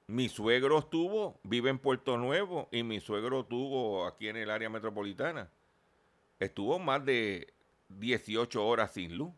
Mi 0.07 0.29
suegro 0.29 0.79
estuvo, 0.79 1.37
vive 1.43 1.69
en 1.69 1.79
Puerto 1.79 2.17
Nuevo 2.17 2.69
y 2.71 2.83
mi 2.83 3.01
suegro 3.01 3.41
estuvo 3.41 4.05
aquí 4.05 4.29
en 4.29 4.37
el 4.37 4.51
área 4.51 4.69
metropolitana. 4.69 5.49
Estuvo 6.39 6.79
más 6.79 7.03
de 7.03 7.53
18 7.89 8.65
horas 8.65 8.93
sin 8.93 9.17
luz. 9.17 9.33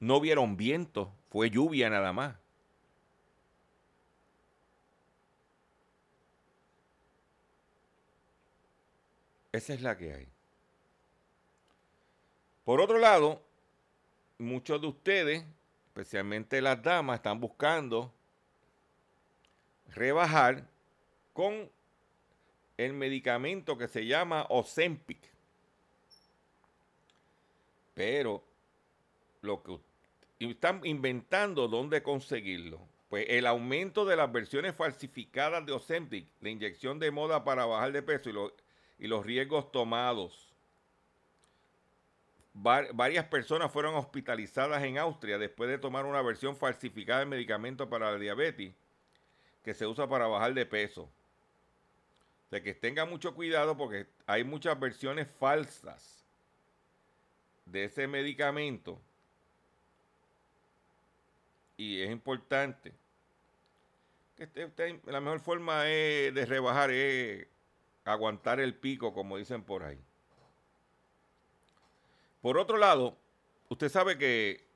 No 0.00 0.18
vieron 0.18 0.56
viento, 0.56 1.12
fue 1.28 1.50
lluvia 1.50 1.90
nada 1.90 2.14
más. 2.14 2.36
Esa 9.54 9.72
es 9.72 9.82
la 9.82 9.96
que 9.96 10.12
hay. 10.12 10.26
Por 12.64 12.80
otro 12.80 12.98
lado, 12.98 13.40
muchos 14.38 14.80
de 14.80 14.88
ustedes 14.88 15.44
especialmente 15.94 16.60
las 16.60 16.82
damas, 16.82 17.18
están 17.18 17.38
buscando 17.38 18.12
rebajar 19.94 20.66
con 21.32 21.70
el 22.76 22.94
medicamento 22.94 23.78
que 23.78 23.86
se 23.86 24.04
llama 24.04 24.44
Ozempic. 24.48 25.20
Pero 27.94 28.42
lo 29.42 29.62
que 29.62 29.78
están 30.40 30.80
inventando 30.84 31.68
dónde 31.68 32.02
conseguirlo. 32.02 32.80
Pues 33.08 33.26
el 33.28 33.46
aumento 33.46 34.04
de 34.04 34.16
las 34.16 34.32
versiones 34.32 34.74
falsificadas 34.74 35.64
de 35.64 35.70
Ozempic, 35.70 36.26
la 36.40 36.50
inyección 36.50 36.98
de 36.98 37.12
moda 37.12 37.44
para 37.44 37.66
bajar 37.66 37.92
de 37.92 38.02
peso 38.02 38.30
y, 38.30 38.63
y 38.98 39.06
los 39.06 39.24
riesgos 39.24 39.70
tomados. 39.72 40.52
varias 42.52 43.24
personas 43.26 43.72
fueron 43.72 43.96
hospitalizadas 43.96 44.82
en 44.84 44.98
Austria 44.98 45.38
después 45.38 45.68
de 45.68 45.78
tomar 45.78 46.06
una 46.06 46.22
versión 46.22 46.56
falsificada 46.56 47.20
del 47.20 47.28
medicamento 47.28 47.88
para 47.88 48.12
la 48.12 48.18
diabetes 48.18 48.72
que 49.64 49.74
se 49.74 49.86
usa 49.86 50.08
para 50.08 50.26
bajar 50.28 50.54
de 50.54 50.66
peso. 50.66 51.08
De 52.50 52.62
que 52.62 52.74
tenga 52.74 53.04
mucho 53.04 53.34
cuidado 53.34 53.76
porque 53.76 54.06
hay 54.26 54.44
muchas 54.44 54.78
versiones 54.78 55.26
falsas 55.40 56.24
de 57.66 57.84
ese 57.84 58.06
medicamento. 58.06 59.00
Y 61.76 62.02
es 62.02 62.10
importante 62.10 62.92
que 64.36 65.00
la 65.06 65.20
mejor 65.20 65.40
forma 65.40 65.82
de 65.82 66.44
rebajar 66.46 66.90
es 66.92 67.48
aguantar 68.04 68.60
el 68.60 68.74
pico, 68.74 69.12
como 69.12 69.36
dicen 69.36 69.62
por 69.62 69.82
ahí. 69.82 69.98
Por 72.42 72.58
otro 72.58 72.76
lado, 72.76 73.16
usted 73.68 73.88
sabe 73.88 74.18
que 74.18 74.66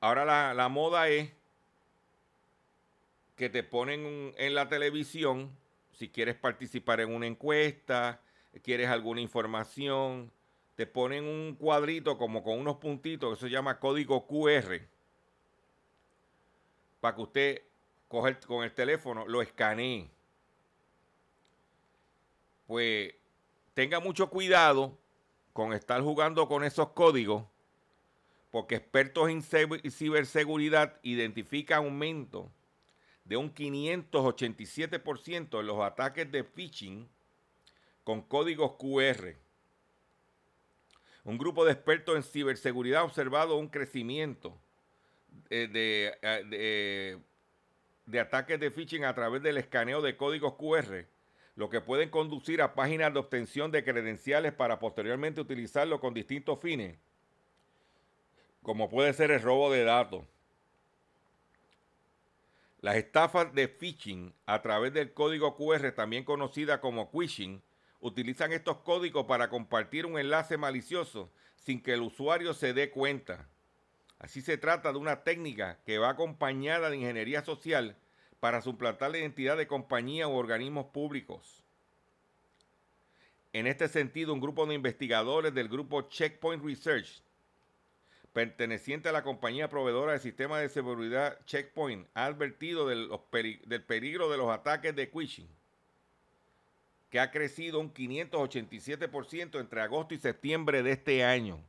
ahora 0.00 0.24
la, 0.24 0.54
la 0.54 0.68
moda 0.68 1.08
es 1.08 1.30
que 3.36 3.48
te 3.48 3.62
ponen 3.62 4.34
en 4.36 4.54
la 4.54 4.68
televisión 4.68 5.56
si 5.92 6.08
quieres 6.08 6.34
participar 6.34 7.00
en 7.00 7.14
una 7.14 7.26
encuesta, 7.26 8.20
quieres 8.62 8.88
alguna 8.88 9.20
información, 9.20 10.32
te 10.74 10.86
ponen 10.86 11.24
un 11.24 11.54
cuadrito 11.56 12.16
como 12.16 12.42
con 12.42 12.58
unos 12.58 12.76
puntitos 12.76 13.38
que 13.38 13.44
se 13.44 13.50
llama 13.50 13.78
código 13.78 14.26
QR 14.26 14.80
para 17.00 17.14
que 17.14 17.22
usted 17.22 17.62
coge 18.08 18.38
con 18.40 18.64
el 18.64 18.72
teléfono 18.72 19.26
lo 19.26 19.42
escanee. 19.42 20.08
Pues 22.70 23.12
tenga 23.74 23.98
mucho 23.98 24.30
cuidado 24.30 24.96
con 25.52 25.72
estar 25.72 26.00
jugando 26.02 26.46
con 26.46 26.62
esos 26.62 26.90
códigos, 26.90 27.42
porque 28.52 28.76
expertos 28.76 29.28
en 29.28 29.42
ciberseguridad 29.90 30.94
identifican 31.02 31.78
aumento 31.78 32.48
de 33.24 33.36
un 33.36 33.52
587% 33.52 35.58
en 35.58 35.66
los 35.66 35.82
ataques 35.82 36.30
de 36.30 36.44
phishing 36.44 37.08
con 38.04 38.22
códigos 38.22 38.76
QR. 38.78 39.34
Un 41.24 41.38
grupo 41.38 41.64
de 41.64 41.72
expertos 41.72 42.14
en 42.14 42.22
ciberseguridad 42.22 43.00
ha 43.00 43.04
observado 43.04 43.56
un 43.56 43.66
crecimiento 43.66 44.56
de, 45.48 46.16
eh, 46.22 47.18
de, 48.06 48.20
ataques 48.20 48.60
de 48.60 48.70
phishing 48.70 49.04
a 49.04 49.14
través 49.16 49.42
del 49.42 49.56
escaneo 49.56 50.00
de 50.00 50.16
códigos 50.16 50.54
QR, 50.54 51.08
lo 51.60 51.68
que 51.68 51.82
pueden 51.82 52.08
conducir 52.08 52.62
a 52.62 52.74
páginas 52.74 53.12
de 53.12 53.18
obtención 53.18 53.70
de 53.70 53.84
credenciales 53.84 54.54
para 54.54 54.78
posteriormente 54.78 55.42
utilizarlo 55.42 56.00
con 56.00 56.14
distintos 56.14 56.58
fines, 56.58 56.96
como 58.62 58.88
puede 58.88 59.12
ser 59.12 59.30
el 59.30 59.42
robo 59.42 59.70
de 59.70 59.84
datos. 59.84 60.24
Las 62.80 62.96
estafas 62.96 63.52
de 63.52 63.68
phishing 63.68 64.32
a 64.46 64.62
través 64.62 64.94
del 64.94 65.12
código 65.12 65.54
QR, 65.54 65.92
también 65.92 66.24
conocida 66.24 66.80
como 66.80 67.10
quishing, 67.10 67.62
utilizan 68.00 68.54
estos 68.54 68.78
códigos 68.78 69.26
para 69.26 69.50
compartir 69.50 70.06
un 70.06 70.18
enlace 70.18 70.56
malicioso 70.56 71.30
sin 71.56 71.82
que 71.82 71.92
el 71.92 72.00
usuario 72.00 72.54
se 72.54 72.72
dé 72.72 72.88
cuenta. 72.88 73.50
Así 74.18 74.40
se 74.40 74.56
trata 74.56 74.92
de 74.92 74.98
una 74.98 75.24
técnica 75.24 75.78
que 75.84 75.98
va 75.98 76.08
acompañada 76.08 76.88
de 76.88 76.96
ingeniería 76.96 77.44
social 77.44 77.98
para 78.40 78.62
suplantar 78.62 79.10
la 79.10 79.18
identidad 79.18 79.56
de 79.56 79.66
compañías 79.66 80.28
u 80.28 80.32
organismos 80.32 80.86
públicos. 80.86 81.62
En 83.52 83.66
este 83.66 83.88
sentido, 83.88 84.32
un 84.32 84.40
grupo 84.40 84.66
de 84.66 84.74
investigadores 84.74 85.54
del 85.54 85.68
grupo 85.68 86.02
Checkpoint 86.02 86.64
Research 86.64 87.22
perteneciente 88.32 89.08
a 89.08 89.12
la 89.12 89.22
compañía 89.22 89.68
proveedora 89.68 90.12
del 90.12 90.20
sistema 90.20 90.60
de 90.60 90.68
seguridad 90.68 91.38
Checkpoint, 91.46 92.06
ha 92.14 92.26
advertido 92.26 92.86
del, 92.86 93.10
peligro 93.86 94.30
de 94.30 94.36
los 94.36 94.50
ataques 94.50 94.94
de 94.94 95.06
phishing, 95.06 95.48
que 97.10 97.18
ha 97.18 97.30
crecido 97.30 97.80
un 97.80 97.92
587% 97.92 99.58
entre 99.58 99.80
agosto 99.80 100.14
y 100.14 100.18
septiembre 100.18 100.82
de 100.82 100.92
este 100.92 101.24
año. 101.24 101.60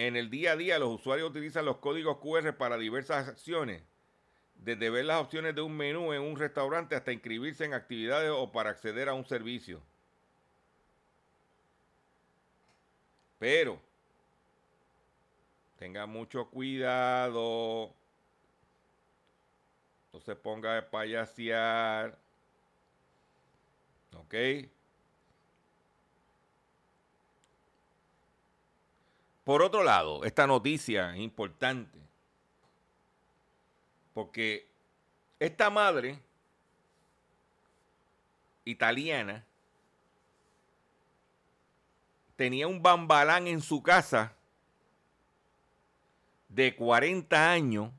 En 0.00 0.16
el 0.16 0.30
día 0.30 0.52
a 0.52 0.56
día 0.56 0.78
los 0.78 0.88
usuarios 0.88 1.28
utilizan 1.28 1.66
los 1.66 1.76
códigos 1.76 2.16
QR 2.20 2.56
para 2.56 2.78
diversas 2.78 3.28
acciones, 3.28 3.82
desde 4.54 4.88
ver 4.88 5.04
las 5.04 5.20
opciones 5.20 5.54
de 5.54 5.60
un 5.60 5.76
menú 5.76 6.14
en 6.14 6.22
un 6.22 6.38
restaurante 6.38 6.96
hasta 6.96 7.12
inscribirse 7.12 7.66
en 7.66 7.74
actividades 7.74 8.30
o 8.34 8.50
para 8.50 8.70
acceder 8.70 9.10
a 9.10 9.12
un 9.12 9.26
servicio. 9.26 9.82
Pero 13.38 13.78
tenga 15.76 16.06
mucho 16.06 16.48
cuidado. 16.48 17.92
No 20.14 20.20
se 20.20 20.34
ponga 20.34 20.78
a 20.78 20.90
payasear. 20.90 22.18
¿Ok? 24.16 24.34
Por 29.50 29.62
otro 29.62 29.82
lado, 29.82 30.22
esta 30.22 30.46
noticia 30.46 31.12
es 31.12 31.22
importante. 31.22 31.98
Porque 34.14 34.68
esta 35.40 35.68
madre 35.70 36.20
italiana 38.64 39.44
tenía 42.36 42.68
un 42.68 42.80
bambalán 42.80 43.48
en 43.48 43.60
su 43.60 43.82
casa 43.82 44.36
de 46.48 46.76
40 46.76 47.50
años 47.50 47.90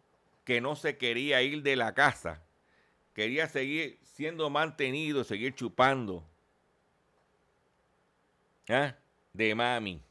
que 0.45 0.62
no 0.62 0.78
se 0.78 0.95
quería 0.97 1.41
ir 1.41 1.64
de 1.64 1.76
la 1.76 1.93
casa. 1.93 2.41
Quería 3.14 3.49
seguir 3.49 3.99
siendo 4.04 4.49
mantenido, 4.49 5.26
seguir 5.26 5.54
chupando. 5.54 6.24
¿Ah? 8.70 8.95
De 9.34 9.54
mami. 9.54 10.02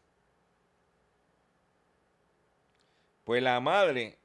Pues 3.31 3.45
la 3.45 3.61
madre 3.61 4.19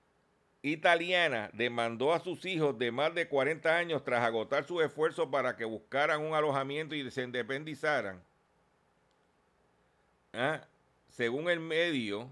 italiana 0.64 1.52
demandó 1.54 2.12
a 2.12 2.20
sus 2.20 2.44
hijos 2.44 2.76
de 2.80 2.92
más 2.92 3.14
de 3.14 3.28
40 3.28 3.78
años 3.78 4.04
tras 4.04 4.24
agotar 4.24 4.64
sus 4.64 4.82
esfuerzos 4.82 5.28
para 5.28 5.56
que 5.56 5.64
buscaran 5.64 6.26
un 6.26 6.34
alojamiento 6.34 6.96
y 6.96 7.12
se 7.12 7.22
independizaran 7.22 8.20
¿Ah? 10.34 10.60
según 11.08 11.52
el 11.52 11.60
medio, 11.60 12.32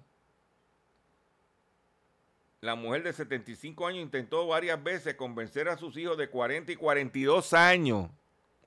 la 2.59 2.73
mujer 2.73 3.03
de 3.03 3.13
75 3.13 3.85
años 3.85 4.01
intentó 4.01 4.47
varias 4.47 4.83
veces 4.83 5.13
convencer 5.13 5.69
a 5.69 5.77
sus 5.77 5.95
hijos 5.95 6.17
de 6.17 6.27
40 6.27 6.71
y 6.71 6.75
42 6.75 7.53
años, 7.53 8.09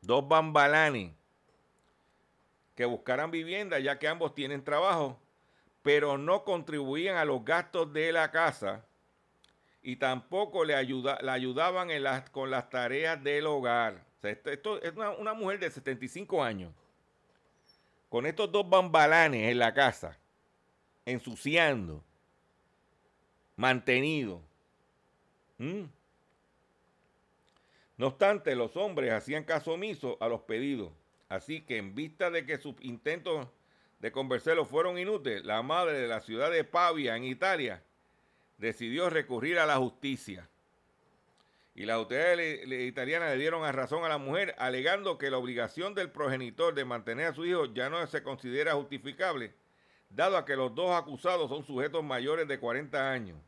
dos 0.00 0.28
bambalanes, 0.28 1.10
que 2.76 2.84
buscaran 2.84 3.32
vivienda 3.32 3.80
ya 3.80 3.98
que 3.98 4.06
ambos 4.06 4.32
tienen 4.32 4.62
trabajo, 4.62 5.18
pero 5.86 6.18
no 6.18 6.42
contribuían 6.42 7.16
a 7.16 7.24
los 7.24 7.44
gastos 7.44 7.92
de 7.92 8.10
la 8.10 8.32
casa 8.32 8.84
y 9.84 9.94
tampoco 9.94 10.64
le, 10.64 10.74
ayuda, 10.74 11.16
ayudaban 11.30 11.90
con 12.32 12.50
las 12.50 12.68
tareas 12.70 13.22
del 13.22 13.46
hogar. 13.46 14.04
esto, 14.24 14.82
es 14.82 14.92
una, 14.96 15.10
una 15.10 15.32
mujer 15.32 15.60
de 15.60 15.70
75 15.70 16.42
años 16.42 16.72
con 18.08 18.26
estos 18.26 18.50
dos 18.50 18.68
bambalanes 18.68 19.48
en 19.48 19.60
la 19.60 19.72
casa, 19.72 20.18
ensuciando, 21.04 22.02
mantenido. 23.54 24.42
No 27.96 28.08
obstante, 28.08 28.56
los 28.56 28.76
hombres 28.76 29.12
hacían 29.12 29.44
caso 29.44 29.74
omiso 29.74 30.16
a 30.18 30.26
los 30.26 30.40
pedidos. 30.40 30.90
Así 31.28 31.60
que 31.60 31.76
en 31.76 31.94
vista 31.94 32.28
de 32.32 32.44
que 32.44 32.58
sus 32.58 32.74
intentos 32.80 33.46
de 33.98 34.12
convencerlo 34.12 34.64
fueron 34.64 34.98
inútiles, 34.98 35.44
la 35.44 35.62
madre 35.62 35.98
de 35.98 36.08
la 36.08 36.20
ciudad 36.20 36.50
de 36.50 36.64
Pavia, 36.64 37.16
en 37.16 37.24
Italia, 37.24 37.82
decidió 38.58 39.10
recurrir 39.10 39.58
a 39.58 39.66
la 39.66 39.76
justicia 39.76 40.48
y 41.76 41.84
las 41.84 41.96
autoridades 41.96 42.66
italianas 42.66 43.32
le 43.32 43.38
dieron 43.38 43.62
a 43.64 43.70
razón 43.70 44.02
a 44.04 44.08
la 44.08 44.16
mujer, 44.16 44.54
alegando 44.56 45.18
que 45.18 45.30
la 45.30 45.36
obligación 45.36 45.94
del 45.94 46.10
progenitor 46.10 46.74
de 46.74 46.86
mantener 46.86 47.26
a 47.26 47.34
su 47.34 47.44
hijo 47.44 47.66
ya 47.66 47.90
no 47.90 48.04
se 48.06 48.22
considera 48.22 48.72
justificable, 48.72 49.52
dado 50.08 50.38
a 50.38 50.46
que 50.46 50.56
los 50.56 50.74
dos 50.74 50.92
acusados 50.92 51.50
son 51.50 51.66
sujetos 51.66 52.02
mayores 52.02 52.48
de 52.48 52.58
40 52.58 53.12
años. 53.12 53.38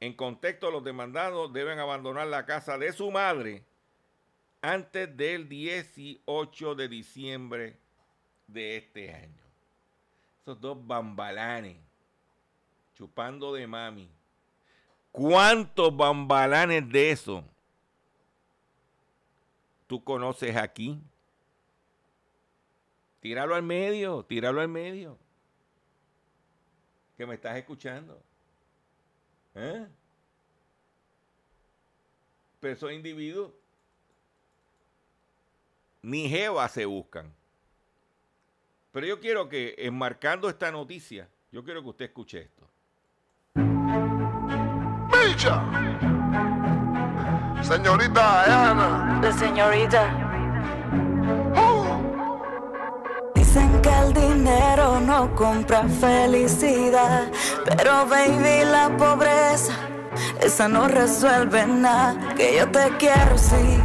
En 0.00 0.12
contexto, 0.14 0.72
los 0.72 0.82
demandados 0.82 1.52
deben 1.52 1.78
abandonar 1.78 2.26
la 2.26 2.46
casa 2.46 2.78
de 2.78 2.92
su 2.92 3.12
madre 3.12 3.62
antes 4.60 5.16
del 5.16 5.48
18 5.48 6.74
de 6.74 6.88
diciembre 6.88 7.76
de 8.46 8.76
este 8.76 9.12
año. 9.12 9.42
Esos 10.42 10.60
dos 10.60 10.86
bambalanes 10.86 11.76
chupando 12.94 13.52
de 13.52 13.66
mami. 13.66 14.08
¿Cuántos 15.10 15.96
bambalanes 15.96 16.88
de 16.88 17.10
eso 17.10 17.44
tú 19.86 20.02
conoces 20.02 20.56
aquí? 20.56 21.00
Tíralo 23.20 23.54
al 23.54 23.62
medio, 23.62 24.24
tíralo 24.24 24.60
al 24.60 24.68
medio. 24.68 25.16
Que 27.16 27.26
me 27.26 27.34
estás 27.34 27.56
escuchando. 27.56 28.20
¿Eh? 29.54 29.86
Pero 32.60 32.74
esos 32.74 32.92
individuos 32.92 33.52
ni 36.02 36.28
Jeva 36.28 36.68
se 36.68 36.84
buscan. 36.84 37.32
Pero 38.94 39.08
yo 39.08 39.18
quiero 39.18 39.48
que, 39.48 39.74
enmarcando 39.76 40.48
esta 40.48 40.70
noticia, 40.70 41.28
yo 41.50 41.64
quiero 41.64 41.82
que 41.82 41.88
usted 41.88 42.04
escuche 42.04 42.42
esto. 42.42 42.70
Señorita 47.60 48.70
Ana. 48.70 49.18
La 49.20 49.32
señorita. 49.32 50.30
Dicen 53.34 53.82
que 53.82 53.90
el 53.90 54.12
dinero 54.12 55.00
no 55.00 55.34
compra 55.34 55.88
felicidad, 55.88 57.32
pero 57.64 58.06
baby 58.06 58.64
la 58.64 58.96
pobreza, 58.96 59.74
esa 60.40 60.68
no 60.68 60.86
resuelve 60.86 61.66
nada. 61.66 62.32
Que 62.36 62.58
yo 62.58 62.70
te 62.70 62.96
quiero 62.96 63.36
sí, 63.38 63.80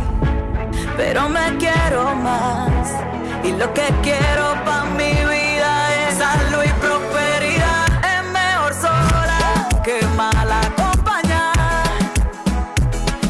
pero 0.95 1.27
me 1.29 1.57
quiero 1.57 2.13
más. 2.13 3.08
Y 3.43 3.51
lo 3.53 3.73
que 3.73 3.87
quiero 4.03 4.53
para 4.65 4.85
mi 4.85 5.11
vida 5.13 6.07
es 6.07 6.17
salud 6.17 6.63
y 6.63 6.73
prosperidad. 6.79 7.87
Es 8.13 8.23
mejor 8.31 8.73
sola 8.73 9.69
que 9.83 10.05
mala 10.15 10.59
acompañada. 10.61 11.83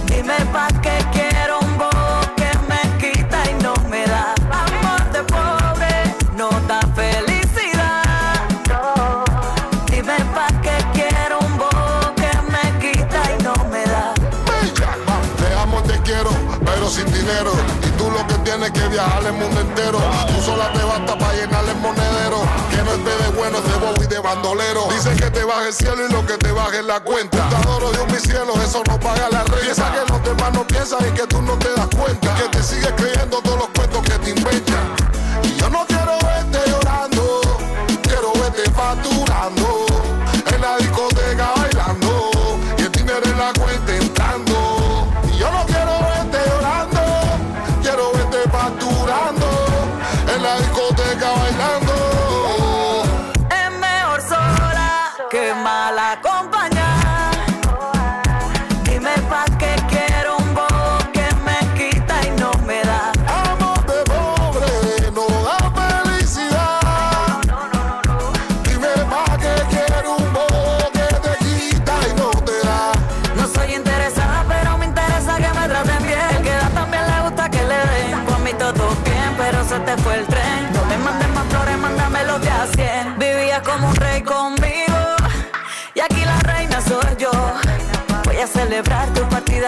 Dime 0.07 0.39
pa' 0.51 0.67
qué 0.81 0.97
quiero 1.11 1.59
un 1.59 1.77
bobo 1.77 2.19
que 2.35 2.51
me 2.69 2.81
quita 2.97 3.37
y 3.51 3.63
no 3.63 3.73
me 3.89 4.05
da. 4.05 4.33
Amor 4.51 5.11
de 5.11 5.23
pobre 5.23 6.15
no 6.35 6.49
da 6.67 6.81
felicidad. 6.95 8.03
Dime 9.91 10.17
pa' 10.35 10.51
qué 10.61 10.77
quiero 10.93 11.39
un 11.39 11.57
bobo 11.57 12.13
que 12.15 12.31
me 12.53 12.65
quita 12.79 13.21
y 13.37 13.43
no 13.43 13.53
me 13.71 13.83
da. 13.85 14.13
Bella. 14.47 14.91
Te 15.37 15.55
amo, 15.55 15.81
te 15.83 15.99
quiero, 16.01 16.31
pero 16.65 16.89
sin 16.89 17.05
dinero. 17.13 17.53
Que 18.71 18.87
viajar 18.87 19.25
el 19.25 19.33
mundo 19.33 19.61
entero. 19.61 19.99
Tú 20.27 20.41
sola 20.43 20.71
te 20.71 20.83
basta 20.83 21.17
para 21.17 21.33
llenar 21.33 21.65
el 21.65 21.75
monedero. 21.77 22.41
Que 22.69 22.77
no 22.83 22.91
es 22.91 23.03
de 23.03 23.29
bueno, 23.35 23.57
es 23.57 23.63
de 23.63 23.79
bobo 23.79 24.03
y 24.03 24.07
de 24.07 24.19
bandolero. 24.19 24.87
Dicen 24.91 25.17
que 25.17 25.31
te 25.31 25.43
baje 25.43 25.67
el 25.69 25.73
cielo 25.73 26.05
y 26.07 26.11
lo 26.11 26.25
que 26.25 26.37
te 26.37 26.51
baje 26.51 26.79
es 26.79 26.85
la 26.85 26.99
cuenta. 26.99 27.49
Te 27.49 27.55
adoro, 27.55 27.91
Dios 27.91 28.05
mi 28.11 28.19
cielo, 28.19 28.53
eso 28.63 28.83
no 28.87 28.99
paga 28.99 29.27
la 29.31 29.43
renta. 29.43 29.61
Piensa 29.61 29.91
que 29.91 30.11
los 30.11 30.23
demás 30.23 30.53
no 30.53 30.67
piensan 30.67 30.99
y 31.07 31.11
que 31.11 31.25
tú 31.25 31.41
no 31.41 31.57
te 31.57 31.73
das 31.73 31.87
cuenta. 31.97 32.35
Que 32.35 32.49
te 32.49 32.63
sigues 32.63 32.93
creyendo 32.95 33.41
todos 33.41 33.57
los 33.57 33.69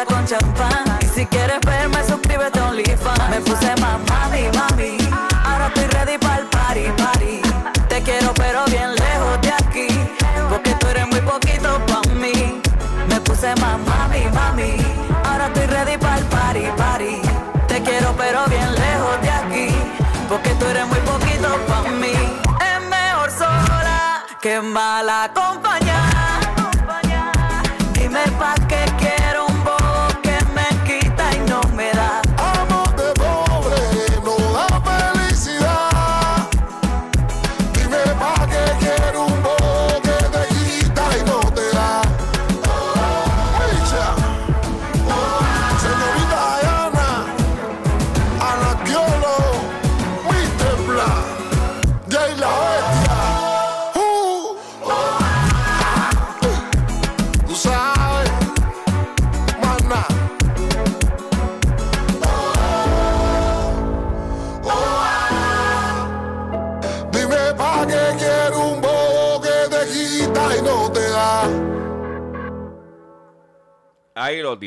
con 0.07 0.25
champán. 0.25 0.99
Y 1.01 1.05
si 1.05 1.25
quieres 1.25 1.59
verme, 1.65 2.03
suscríbete 2.05 2.59
a 2.59 2.69
OnlyFans. 2.69 3.29
Me 3.29 3.41
puse 3.41 3.75
más 3.81 3.99
mami, 4.09 4.43
mami. 4.55 4.97
Ahora 5.43 5.67
estoy 5.67 5.85
ready 5.87 6.17
para 6.17 6.39
el 6.39 6.47
party, 6.47 6.85
party. 6.97 7.41
Te 7.89 8.01
quiero, 8.01 8.33
pero 8.33 8.63
bien 8.65 8.95
lejos 8.95 9.41
de 9.41 9.51
aquí. 9.51 9.87
Porque 10.49 10.73
tú 10.75 10.87
eres 10.87 11.07
muy 11.07 11.21
poquito 11.21 11.79
para 11.87 12.15
mí. 12.15 12.61
Me 13.09 13.19
puse 13.21 13.53
más 13.55 13.77
mami, 13.79 14.23
mami. 14.33 14.77
Ahora 15.25 15.47
estoy 15.47 15.65
ready 15.67 15.97
para 15.97 16.17
el 16.17 16.25
party, 16.25 16.65
party. 16.77 17.21
Te 17.67 17.81
quiero, 17.81 18.13
pero 18.17 18.45
bien 18.47 18.73
lejos 18.73 19.21
de 19.21 19.29
aquí. 19.29 19.75
Porque 20.29 20.49
tú 20.51 20.65
eres 20.67 20.87
muy 20.87 20.99
poquito 20.99 21.49
para 21.67 21.89
mí. 21.89 22.13
Es 22.71 22.81
mejor 22.89 23.29
sola 23.31 24.23
que 24.41 24.61
mal 24.61 25.09
acompañada. 25.09 26.39
Dime 27.93 28.23
pa' 28.39 28.55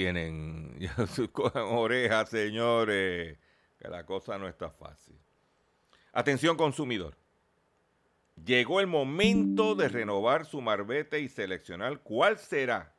tienen. 0.04 0.76
Orejas, 1.54 2.28
señores, 2.28 3.38
que 3.78 3.88
la 3.88 4.04
cosa 4.04 4.36
no 4.36 4.46
está 4.46 4.68
fácil. 4.70 5.18
Atención 6.12 6.58
consumidor. 6.58 7.16
Llegó 8.44 8.80
el 8.80 8.86
momento 8.86 9.74
de 9.74 9.88
renovar 9.88 10.44
su 10.44 10.60
marbete 10.60 11.20
y 11.20 11.28
seleccionar 11.28 12.00
cuál 12.00 12.38
será 12.38 12.92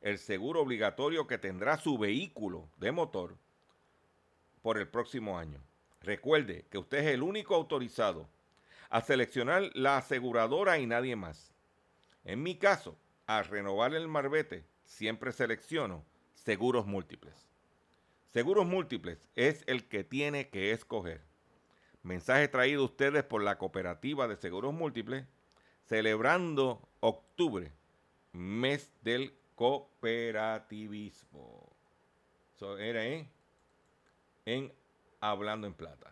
el 0.00 0.18
seguro 0.18 0.62
obligatorio 0.62 1.28
que 1.28 1.38
tendrá 1.38 1.78
su 1.78 1.96
vehículo 1.96 2.68
de 2.78 2.90
motor 2.90 3.36
por 4.62 4.78
el 4.78 4.88
próximo 4.88 5.38
año. 5.38 5.60
Recuerde 6.00 6.66
que 6.70 6.78
usted 6.78 6.98
es 6.98 7.14
el 7.14 7.22
único 7.22 7.54
autorizado 7.54 8.28
a 8.90 9.00
seleccionar 9.00 9.70
la 9.74 9.98
aseguradora 9.98 10.78
y 10.78 10.86
nadie 10.86 11.14
más. 11.14 11.54
En 12.24 12.42
mi 12.42 12.56
caso, 12.56 12.98
al 13.26 13.44
renovar 13.44 13.94
el 13.94 14.08
marbete, 14.08 14.64
siempre 14.84 15.30
selecciono 15.30 16.04
seguros 16.44 16.86
múltiples. 16.86 17.34
Seguros 18.32 18.66
múltiples 18.66 19.28
es 19.36 19.62
el 19.66 19.88
que 19.88 20.04
tiene 20.04 20.48
que 20.48 20.72
escoger. 20.72 21.20
Mensaje 22.02 22.48
traído 22.48 22.82
a 22.82 22.86
ustedes 22.86 23.22
por 23.22 23.42
la 23.42 23.58
Cooperativa 23.58 24.26
de 24.26 24.36
Seguros 24.36 24.74
Múltiples, 24.74 25.24
celebrando 25.86 26.88
octubre, 27.00 27.70
mes 28.32 28.90
del 29.02 29.32
cooperativismo. 29.54 31.70
Eso 32.56 32.76
era 32.78 33.04
en, 33.04 33.28
en 34.46 34.72
Hablando 35.20 35.68
en 35.68 35.74
Plata. 35.74 36.11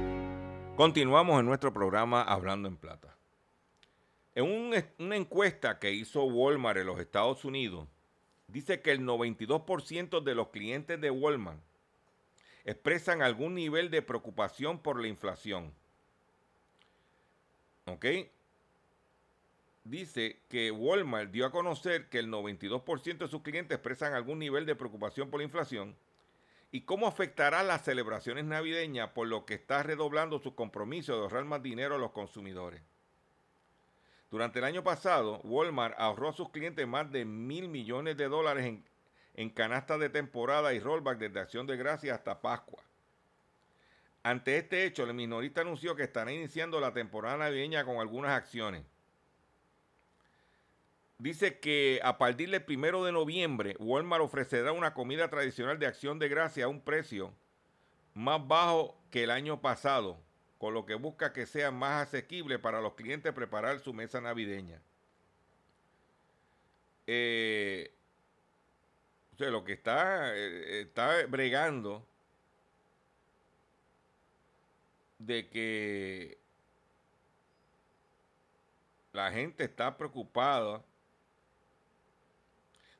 Continuamos 0.81 1.39
en 1.39 1.45
nuestro 1.45 1.71
programa 1.71 2.23
Hablando 2.23 2.67
en 2.67 2.75
Plata. 2.75 3.15
En 4.33 4.45
una 4.97 5.15
encuesta 5.15 5.77
que 5.77 5.91
hizo 5.91 6.23
Walmart 6.23 6.79
en 6.79 6.87
los 6.87 6.99
Estados 6.99 7.45
Unidos, 7.45 7.87
dice 8.47 8.81
que 8.81 8.89
el 8.91 9.01
92% 9.01 10.23
de 10.23 10.33
los 10.33 10.47
clientes 10.47 10.99
de 10.99 11.11
Walmart 11.11 11.59
expresan 12.65 13.21
algún 13.21 13.53
nivel 13.53 13.91
de 13.91 14.01
preocupación 14.01 14.79
por 14.79 14.99
la 14.99 15.07
inflación. 15.07 15.71
¿Ok? 17.85 18.07
Dice 19.83 20.39
que 20.49 20.71
Walmart 20.71 21.29
dio 21.29 21.45
a 21.45 21.51
conocer 21.51 22.09
que 22.09 22.17
el 22.17 22.31
92% 22.31 23.19
de 23.19 23.27
sus 23.27 23.43
clientes 23.43 23.75
expresan 23.75 24.15
algún 24.15 24.39
nivel 24.39 24.65
de 24.65 24.75
preocupación 24.75 25.29
por 25.29 25.41
la 25.41 25.43
inflación 25.43 25.95
y 26.71 26.81
cómo 26.81 27.07
afectará 27.07 27.63
las 27.63 27.83
celebraciones 27.83 28.45
navideñas 28.45 29.09
por 29.09 29.27
lo 29.27 29.45
que 29.45 29.55
está 29.55 29.83
redoblando 29.83 30.39
su 30.39 30.55
compromiso 30.55 31.13
de 31.13 31.21
ahorrar 31.21 31.43
más 31.45 31.61
dinero 31.61 31.95
a 31.95 31.99
los 31.99 32.11
consumidores. 32.11 32.81
Durante 34.29 34.59
el 34.59 34.65
año 34.65 34.81
pasado, 34.81 35.41
Walmart 35.43 35.95
ahorró 35.99 36.29
a 36.29 36.33
sus 36.33 36.49
clientes 36.49 36.87
más 36.87 37.11
de 37.11 37.25
mil 37.25 37.67
millones 37.67 38.15
de 38.15 38.29
dólares 38.29 38.65
en, 38.65 38.85
en 39.33 39.49
canastas 39.49 39.99
de 39.99 40.09
temporada 40.09 40.73
y 40.73 40.79
rollback 40.79 41.17
desde 41.17 41.41
Acción 41.41 41.67
de 41.67 41.75
Gracias 41.75 42.17
hasta 42.17 42.39
Pascua. 42.39 42.81
Ante 44.23 44.57
este 44.57 44.85
hecho, 44.85 45.03
el 45.03 45.13
minorista 45.13 45.61
anunció 45.61 45.95
que 45.95 46.03
estará 46.03 46.31
iniciando 46.31 46.79
la 46.79 46.93
temporada 46.93 47.37
navideña 47.37 47.83
con 47.83 47.97
algunas 47.97 48.31
acciones. 48.31 48.83
Dice 51.21 51.59
que 51.59 51.99
a 52.03 52.17
partir 52.17 52.49
del 52.49 52.63
primero 52.63 53.03
de 53.03 53.11
noviembre, 53.11 53.75
Walmart 53.77 54.23
ofrecerá 54.23 54.71
una 54.71 54.95
comida 54.95 55.29
tradicional 55.29 55.77
de 55.77 55.85
acción 55.85 56.17
de 56.17 56.27
gracia 56.27 56.65
a 56.65 56.67
un 56.67 56.81
precio 56.81 57.31
más 58.15 58.47
bajo 58.47 58.97
que 59.11 59.25
el 59.25 59.29
año 59.29 59.61
pasado, 59.61 60.17
con 60.57 60.73
lo 60.73 60.87
que 60.87 60.95
busca 60.95 61.31
que 61.31 61.45
sea 61.45 61.69
más 61.69 62.07
asequible 62.07 62.57
para 62.57 62.81
los 62.81 62.95
clientes 62.95 63.31
preparar 63.33 63.79
su 63.81 63.93
mesa 63.93 64.19
navideña. 64.19 64.81
Eh, 67.05 67.93
o 69.35 69.37
sea, 69.37 69.51
lo 69.51 69.63
que 69.63 69.73
está, 69.73 70.35
eh, 70.35 70.81
está 70.81 71.23
bregando 71.27 72.03
de 75.19 75.47
que 75.49 76.39
la 79.13 79.31
gente 79.31 79.65
está 79.65 79.95
preocupada. 79.95 80.83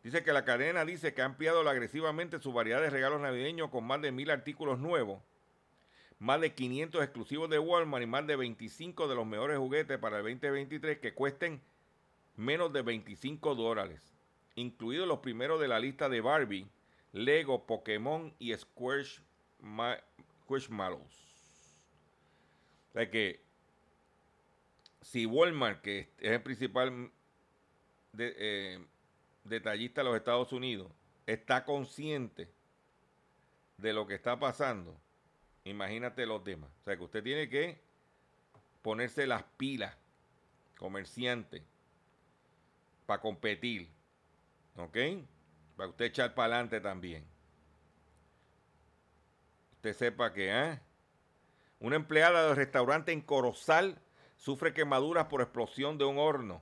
Dice 0.04 0.24
que 0.24 0.34
la 0.34 0.46
cadena 0.46 0.84
dice 0.84 1.14
que 1.14 1.22
ha 1.22 1.26
ampliado 1.26 1.68
agresivamente 1.70 2.40
su 2.40 2.54
variedad 2.54 2.82
de 2.82 2.90
regalos 2.90 3.22
navideños 3.22 3.70
con 3.70 3.86
más 3.86 4.02
de 4.02 4.12
mil 4.12 4.32
artículos 4.32 4.80
nuevos 4.80 5.20
más 6.22 6.40
de 6.40 6.54
500 6.54 7.04
exclusivos 7.04 7.50
de 7.50 7.58
Walmart 7.58 8.04
y 8.04 8.06
más 8.06 8.28
de 8.28 8.36
25 8.36 9.08
de 9.08 9.16
los 9.16 9.26
mejores 9.26 9.58
juguetes 9.58 9.98
para 9.98 10.20
el 10.20 10.24
2023 10.24 11.00
que 11.00 11.16
cuesten 11.16 11.60
menos 12.36 12.72
de 12.72 12.84
25 12.84 13.56
dólares, 13.56 14.14
incluidos 14.54 15.08
los 15.08 15.18
primeros 15.18 15.60
de 15.60 15.68
la 15.68 15.80
lista 15.80 16.10
de 16.10 16.22
Barbie, 16.22 16.68
Lego, 17.12 17.66
Pokémon 17.66 18.32
y 18.38 18.54
Squishmallows. 18.54 19.18
O 22.90 22.94
sea 22.94 23.10
que 23.10 23.42
si 25.02 25.26
Walmart, 25.26 25.82
que 25.82 26.12
es 26.20 26.34
el 26.34 26.44
principal 26.44 27.10
eh, 28.20 28.80
detallista 29.44 30.02
de 30.02 30.06
los 30.06 30.18
Estados 30.18 30.52
Unidos, 30.54 30.92
está 31.26 31.66
consciente 31.66 32.50
de 33.78 33.94
lo 33.94 34.06
que 34.06 34.16
está 34.16 34.40
pasando, 34.40 34.98
Imagínate 35.64 36.26
los 36.26 36.44
demás. 36.44 36.70
O 36.82 36.84
sea 36.84 36.98
que 36.98 37.04
usted 37.04 37.24
tiene 37.24 37.50
que 37.50 37.80
ponerse 38.82 39.28
las 39.28 39.44
pilas, 39.58 39.96
comerciante, 40.78 41.64
para 43.06 43.22
competir. 43.22 43.90
¿Ok? 44.78 44.98
Para 45.76 45.90
usted 45.90 46.06
echar 46.06 46.34
para 46.34 46.56
adelante 46.56 46.82
también. 46.82 47.26
Usted 49.76 49.94
sepa 49.94 50.34
que, 50.34 50.50
¿eh? 50.50 50.80
Una 51.80 51.96
empleada 51.96 52.48
del 52.48 52.56
restaurante 52.56 53.12
en 53.12 53.22
Corozal 53.22 54.00
sufre 54.38 54.74
quemaduras 54.74 55.26
por 55.26 55.42
explosión 55.42 55.98
de 55.98 56.06
un 56.06 56.18
horno. 56.18 56.62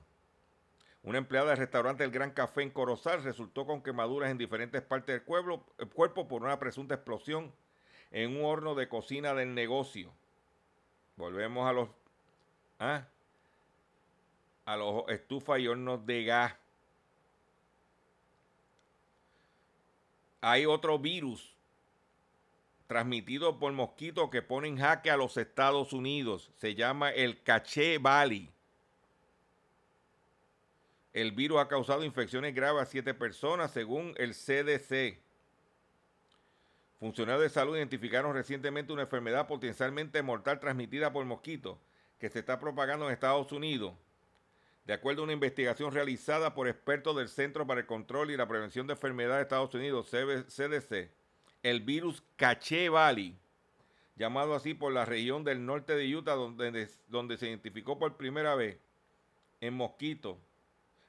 Una 1.03 1.17
empleada 1.17 1.49
del 1.49 1.57
restaurante 1.57 2.03
El 2.03 2.11
Gran 2.11 2.31
Café 2.31 2.61
en 2.61 2.71
Corozal 2.71 3.23
resultó 3.23 3.65
con 3.65 3.81
quemaduras 3.81 4.31
en 4.31 4.37
diferentes 4.37 4.81
partes 4.81 5.15
del 5.15 5.23
cuerpo 5.23 6.27
por 6.27 6.43
una 6.43 6.59
presunta 6.59 6.95
explosión 6.95 7.53
en 8.11 8.35
un 8.35 8.45
horno 8.45 8.75
de 8.75 8.89
cocina 8.89 9.33
del 9.33 9.53
negocio. 9.53 10.11
Volvemos 11.15 11.69
a 11.69 11.73
los 11.73 11.89
¿ah? 12.79 13.05
a 14.65 14.77
los 14.77 15.09
estufas 15.09 15.59
y 15.59 15.67
hornos 15.67 16.05
de 16.05 16.23
gas. 16.25 16.53
Hay 20.41 20.65
otro 20.65 20.99
virus 20.99 21.55
transmitido 22.87 23.59
por 23.59 23.71
mosquitos 23.73 24.29
que 24.29 24.41
pone 24.41 24.67
en 24.67 24.77
jaque 24.77 25.11
a 25.11 25.17
los 25.17 25.37
Estados 25.37 25.91
Unidos. 25.93 26.51
Se 26.55 26.75
llama 26.75 27.11
el 27.11 27.41
Caché 27.41 27.97
Valley. 27.97 28.51
El 31.13 31.31
virus 31.31 31.59
ha 31.59 31.67
causado 31.67 32.03
infecciones 32.03 32.53
graves 32.53 32.83
a 32.83 32.85
siete 32.85 33.13
personas, 33.13 33.71
según 33.71 34.13
el 34.17 34.33
CDC. 34.33 35.19
Funcionarios 36.99 37.43
de 37.43 37.49
salud 37.49 37.77
identificaron 37.77 38.33
recientemente 38.33 38.93
una 38.93 39.03
enfermedad 39.03 39.47
potencialmente 39.47 40.21
mortal 40.21 40.59
transmitida 40.59 41.11
por 41.11 41.25
mosquitos 41.25 41.77
que 42.19 42.29
se 42.29 42.39
está 42.39 42.59
propagando 42.59 43.07
en 43.07 43.13
Estados 43.13 43.51
Unidos. 43.51 43.93
De 44.85 44.93
acuerdo 44.93 45.21
a 45.21 45.23
una 45.23 45.33
investigación 45.33 45.93
realizada 45.93 46.53
por 46.53 46.67
expertos 46.67 47.15
del 47.15 47.29
Centro 47.29 47.65
para 47.65 47.81
el 47.81 47.85
Control 47.85 48.31
y 48.31 48.37
la 48.37 48.47
Prevención 48.47 48.85
de 48.85 48.93
Enfermedades 48.93 49.37
de 49.37 49.43
Estados 49.43 49.73
Unidos, 49.73 50.09
CDC, 50.09 51.09
el 51.63 51.81
virus 51.81 52.23
Cache 52.35 52.89
Valley, 52.89 53.37
llamado 54.15 54.53
así 54.53 54.73
por 54.73 54.91
la 54.91 55.05
región 55.05 55.43
del 55.43 55.65
norte 55.65 55.95
de 55.95 56.15
Utah, 56.15 56.33
donde, 56.33 56.89
donde 57.07 57.37
se 57.37 57.47
identificó 57.47 57.97
por 57.97 58.17
primera 58.17 58.55
vez 58.55 58.77
en 59.61 59.73
mosquitos 59.73 60.37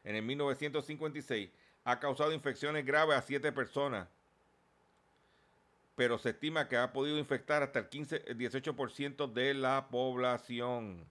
en 0.05 0.17
el 0.17 0.23
1956, 0.23 1.51
ha 1.85 2.01
causado 2.01 2.33
infecciones 2.33 2.85
graves 2.85 3.17
a 3.17 3.23
siete 3.23 3.53
personas 3.53 4.09
pero 6.01 6.17
se 6.17 6.31
estima 6.31 6.67
que 6.67 6.79
ha 6.79 6.95
podido 6.95 7.19
infectar 7.19 7.63
hasta 7.63 7.81
el 7.81 7.91
15, 7.91 8.25
18% 8.35 9.31
de 9.35 9.53
la 9.53 9.87
población. 9.91 11.07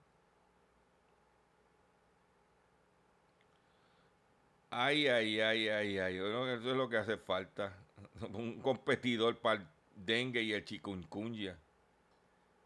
Ay, 4.68 5.06
ay, 5.06 5.40
ay, 5.40 5.68
ay, 5.68 5.98
ay. 5.98 6.16
Eso 6.16 6.54
es 6.72 6.76
lo 6.76 6.88
que 6.88 6.96
hace 6.96 7.16
falta. 7.16 7.72
Un 8.32 8.60
competidor 8.60 9.38
para 9.38 9.60
el 9.60 9.66
dengue 9.94 10.42
y 10.42 10.52
el 10.54 10.64
chikungunya. 10.64 11.56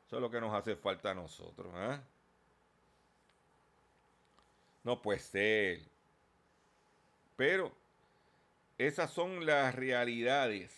Eso 0.06 0.16
es 0.16 0.22
lo 0.22 0.30
que 0.30 0.40
nos 0.40 0.54
hace 0.54 0.76
falta 0.76 1.10
a 1.10 1.14
nosotros. 1.14 1.74
¿eh? 1.76 2.00
No 4.82 5.02
puede 5.02 5.18
ser. 5.18 5.80
Pero 7.36 7.72
esas 8.78 9.12
son 9.12 9.46
las 9.46 9.74
realidades 9.74 10.72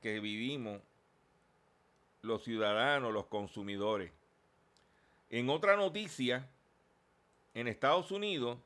que 0.00 0.20
vivimos 0.20 0.80
los 2.22 2.44
ciudadanos, 2.44 3.12
los 3.12 3.26
consumidores. 3.26 4.12
En 5.30 5.50
otra 5.50 5.76
noticia, 5.76 6.48
en 7.54 7.68
Estados 7.68 8.10
Unidos 8.10 8.58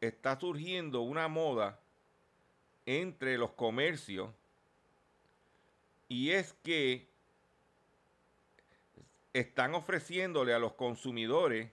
está 0.00 0.38
surgiendo 0.38 1.00
una 1.00 1.28
moda 1.28 1.78
entre 2.86 3.38
los 3.38 3.52
comercios 3.52 4.30
y 6.08 6.30
es 6.30 6.52
que 6.62 7.06
están 9.32 9.74
ofreciéndole 9.74 10.54
a 10.54 10.58
los 10.58 10.74
consumidores 10.74 11.70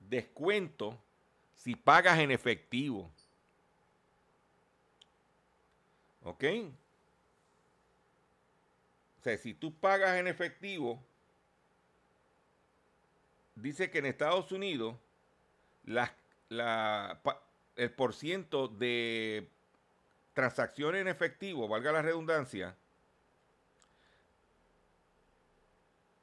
descuento 0.00 0.98
si 1.66 1.74
pagas 1.74 2.20
en 2.20 2.30
efectivo. 2.30 3.10
¿Ok? 6.22 6.44
si 9.42 9.52
tú 9.52 9.74
pagas 9.74 10.16
en 10.20 10.28
efectivo, 10.28 11.02
dice 13.56 13.90
que 13.90 13.98
en 13.98 14.06
Estados 14.06 14.52
Unidos 14.52 14.94
la, 15.82 16.14
la, 16.50 17.20
el 17.74 17.90
porciento 17.90 18.68
de 18.68 19.50
transacciones 20.34 21.00
en 21.00 21.08
efectivo, 21.08 21.66
valga 21.66 21.90
la 21.90 22.02
redundancia, 22.02 22.76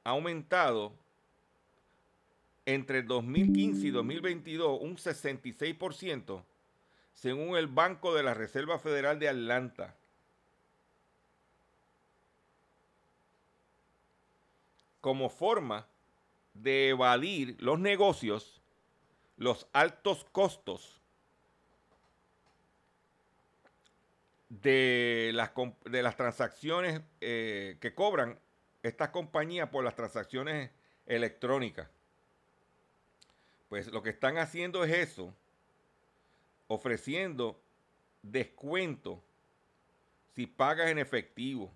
ha 0.04 0.08
aumentado 0.08 0.94
entre 2.66 3.02
2015 3.02 3.86
y 3.86 3.90
2022 3.90 4.80
un 4.80 4.96
66%, 4.96 6.44
según 7.12 7.56
el 7.56 7.66
Banco 7.66 8.14
de 8.14 8.22
la 8.22 8.34
Reserva 8.34 8.78
Federal 8.78 9.18
de 9.18 9.28
Atlanta. 9.28 9.94
Como 15.00 15.28
forma 15.28 15.86
de 16.54 16.90
evadir 16.90 17.56
los 17.60 17.78
negocios, 17.78 18.62
los 19.36 19.66
altos 19.72 20.24
costos 20.32 21.00
de 24.48 25.32
las, 25.34 25.50
de 25.84 26.02
las 26.02 26.16
transacciones 26.16 27.02
eh, 27.20 27.76
que 27.80 27.94
cobran 27.94 28.38
estas 28.82 29.10
compañías 29.10 29.68
por 29.68 29.84
las 29.84 29.94
transacciones 29.94 30.70
electrónicas. 31.06 31.88
Pues 33.74 33.88
lo 33.88 34.04
que 34.04 34.10
están 34.10 34.38
haciendo 34.38 34.84
es 34.84 34.92
eso, 34.92 35.34
ofreciendo 36.68 37.60
descuento 38.22 39.20
si 40.36 40.46
pagas 40.46 40.90
en 40.90 40.98
efectivo. 41.00 41.72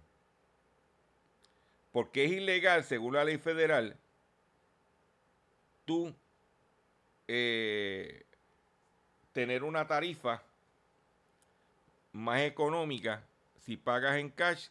Porque 1.91 2.25
es 2.25 2.31
ilegal, 2.31 2.85
según 2.85 3.15
la 3.15 3.25
ley 3.25 3.37
federal, 3.39 3.97
tú 5.85 6.15
eh, 7.27 8.23
tener 9.33 9.65
una 9.65 9.89
tarifa 9.89 10.45
más 12.13 12.43
económica 12.43 13.25
si 13.65 13.77
pagas 13.77 14.19
en 14.19 14.31
cash 14.31 14.69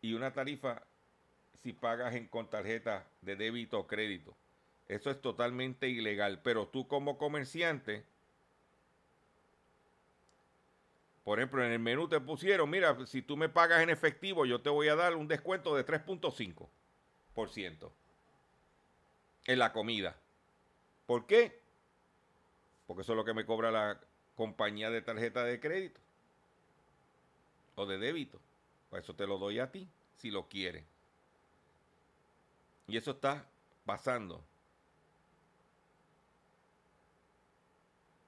y 0.00 0.14
una 0.14 0.32
tarifa 0.32 0.80
si 1.62 1.74
pagas 1.74 2.14
con 2.30 2.48
tarjeta 2.48 3.04
de 3.20 3.36
débito 3.36 3.78
o 3.78 3.86
crédito. 3.86 4.34
Eso 4.90 5.08
es 5.08 5.20
totalmente 5.20 5.88
ilegal. 5.88 6.40
Pero 6.42 6.66
tú 6.66 6.88
como 6.88 7.16
comerciante, 7.16 8.04
por 11.22 11.38
ejemplo, 11.38 11.64
en 11.64 11.70
el 11.70 11.78
menú 11.78 12.08
te 12.08 12.18
pusieron, 12.18 12.68
mira, 12.68 13.06
si 13.06 13.22
tú 13.22 13.36
me 13.36 13.48
pagas 13.48 13.82
en 13.82 13.90
efectivo, 13.90 14.46
yo 14.46 14.62
te 14.62 14.68
voy 14.68 14.88
a 14.88 14.96
dar 14.96 15.14
un 15.14 15.28
descuento 15.28 15.76
de 15.76 15.86
3.5% 15.86 17.92
en 19.46 19.58
la 19.60 19.72
comida. 19.72 20.16
¿Por 21.06 21.24
qué? 21.24 21.60
Porque 22.88 23.02
eso 23.02 23.12
es 23.12 23.16
lo 23.16 23.24
que 23.24 23.34
me 23.34 23.46
cobra 23.46 23.70
la 23.70 24.00
compañía 24.34 24.90
de 24.90 25.02
tarjeta 25.02 25.44
de 25.44 25.60
crédito 25.60 26.00
o 27.76 27.86
de 27.86 27.98
débito. 27.98 28.40
Pues 28.88 29.04
eso 29.04 29.14
te 29.14 29.28
lo 29.28 29.38
doy 29.38 29.60
a 29.60 29.70
ti, 29.70 29.88
si 30.16 30.32
lo 30.32 30.48
quieres. 30.48 30.84
Y 32.88 32.96
eso 32.96 33.12
está 33.12 33.46
pasando 33.84 34.49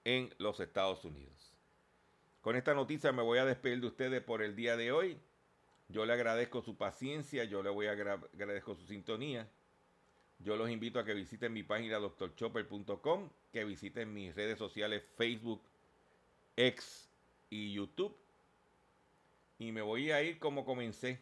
en 0.05 0.34
los 0.38 0.61
Estados 0.61 1.05
Unidos. 1.05 1.53
Con 2.40 2.57
esta 2.57 2.74
noticia 2.74 3.12
me 3.12 3.22
voy 3.22 3.38
a 3.38 3.44
despedir 3.44 3.80
de 3.80 3.86
ustedes 3.86 4.22
por 4.22 4.42
el 4.42 4.57
día 4.57 4.76
de 4.76 4.92
hoy. 4.92 5.18
Yo 5.88 6.07
le 6.07 6.12
agradezco 6.12 6.62
su 6.62 6.76
paciencia, 6.76 7.44
yo 7.44 7.62
le 7.62 7.70
voy 7.70 7.86
a 7.86 7.92
agradezco 7.92 8.74
su 8.74 8.86
sintonía. 8.86 9.48
Yo 10.38 10.57
los 10.57 10.70
invito 10.70 10.98
a 10.98 11.05
que 11.05 11.14
visiten 11.14 11.53
mi 11.53 11.62
página 11.62 11.98
doctorchopper.com, 11.98 13.28
que 13.53 13.64
visiten 13.64 14.12
mis 14.12 14.34
redes 14.34 14.59
sociales 14.59 15.05
Facebook, 15.16 15.62
X 16.57 17.09
y 17.50 17.74
YouTube. 17.74 18.16
Y 19.59 19.70
me 19.70 19.82
voy 19.82 20.11
a 20.11 20.22
ir 20.22 20.40
como 20.40 20.64
comencé, 20.64 21.20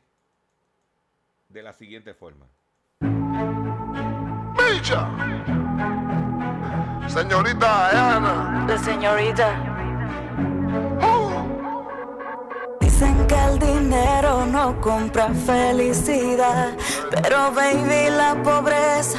de 1.50 1.62
la 1.62 1.74
siguiente 1.74 2.14
forma. 2.14 2.46
Señorita 7.12 8.16
Ana. 8.16 8.66
La 8.68 8.78
señorita. 8.78 9.48
Dicen 12.80 13.26
que 13.26 13.34
el 13.34 13.58
dinero 13.58 14.46
no 14.46 14.80
compra 14.80 15.28
felicidad, 15.44 16.68
pero 17.10 17.50
baby 17.52 18.10
la 18.10 18.40
pobreza, 18.44 19.18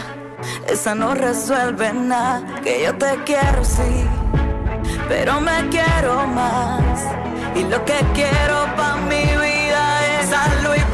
esa 0.68 0.96
no 0.96 1.14
resuelve 1.16 1.92
nada. 1.92 2.62
Que 2.64 2.84
yo 2.84 2.96
te 2.98 3.20
quiero 3.26 3.66
sí, 3.66 4.08
pero 5.10 5.42
me 5.42 5.68
quiero 5.70 6.26
más. 6.28 7.02
Y 7.56 7.64
lo 7.66 7.84
que 7.84 8.00
quiero 8.14 8.56
para 8.78 8.96
mi 9.10 9.24
vida 9.24 10.22
es 10.22 10.30
salud 10.30 10.76
y 10.78 10.92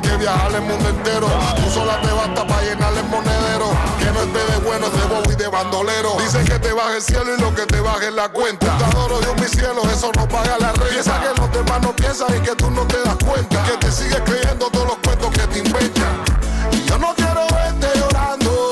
que 0.00 0.16
viajar 0.16 0.52
el 0.54 0.62
mundo 0.62 0.88
entero. 0.88 1.28
Tú 1.56 1.70
sola 1.70 2.00
te 2.00 2.12
basta 2.12 2.46
para 2.46 2.62
llenar 2.62 2.92
el 2.94 3.04
monedero. 3.04 3.70
Que 3.98 4.06
no 4.06 4.20
esté 4.22 4.52
de 4.52 4.58
bueno, 4.66 4.88
de 4.90 5.04
bobo 5.06 5.32
y 5.32 5.36
de 5.36 5.48
bandolero. 5.48 6.16
Dicen 6.20 6.44
que 6.44 6.58
te 6.58 6.72
baje 6.72 6.96
el 6.96 7.02
cielo 7.02 7.34
y 7.36 7.40
lo 7.40 7.54
que 7.54 7.66
te 7.66 7.80
baje 7.80 8.08
es 8.08 8.14
la 8.14 8.28
cuenta. 8.28 8.76
Te 8.78 8.84
adoro 8.84 9.18
Dios 9.20 9.34
mi 9.40 9.46
cielo, 9.46 9.82
eso 9.92 10.10
no 10.16 10.28
paga 10.28 10.58
la 10.58 10.72
renta. 10.72 10.88
Piensa 10.90 11.20
que 11.20 11.40
los 11.40 11.52
demás 11.52 11.82
no 11.82 11.96
piensan 11.96 12.28
y 12.36 12.40
que 12.40 12.54
tú 12.54 12.70
no 12.70 12.82
te 12.86 13.00
das 13.02 13.16
cuenta. 13.24 13.64
Que 13.64 13.76
te 13.78 13.92
sigues 13.92 14.20
creyendo 14.24 14.68
todos 14.70 14.86
los 14.86 14.96
cuentos 14.98 15.30
que 15.30 15.46
te 15.46 15.58
inventan. 15.58 16.24
Y 16.72 16.84
yo 16.84 16.98
no 16.98 17.14
quiero 17.14 17.46
verte 17.48 17.88
llorando, 17.98 18.70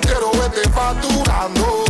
quiero 0.00 0.32
verte 0.32 0.68
facturando. 0.70 1.87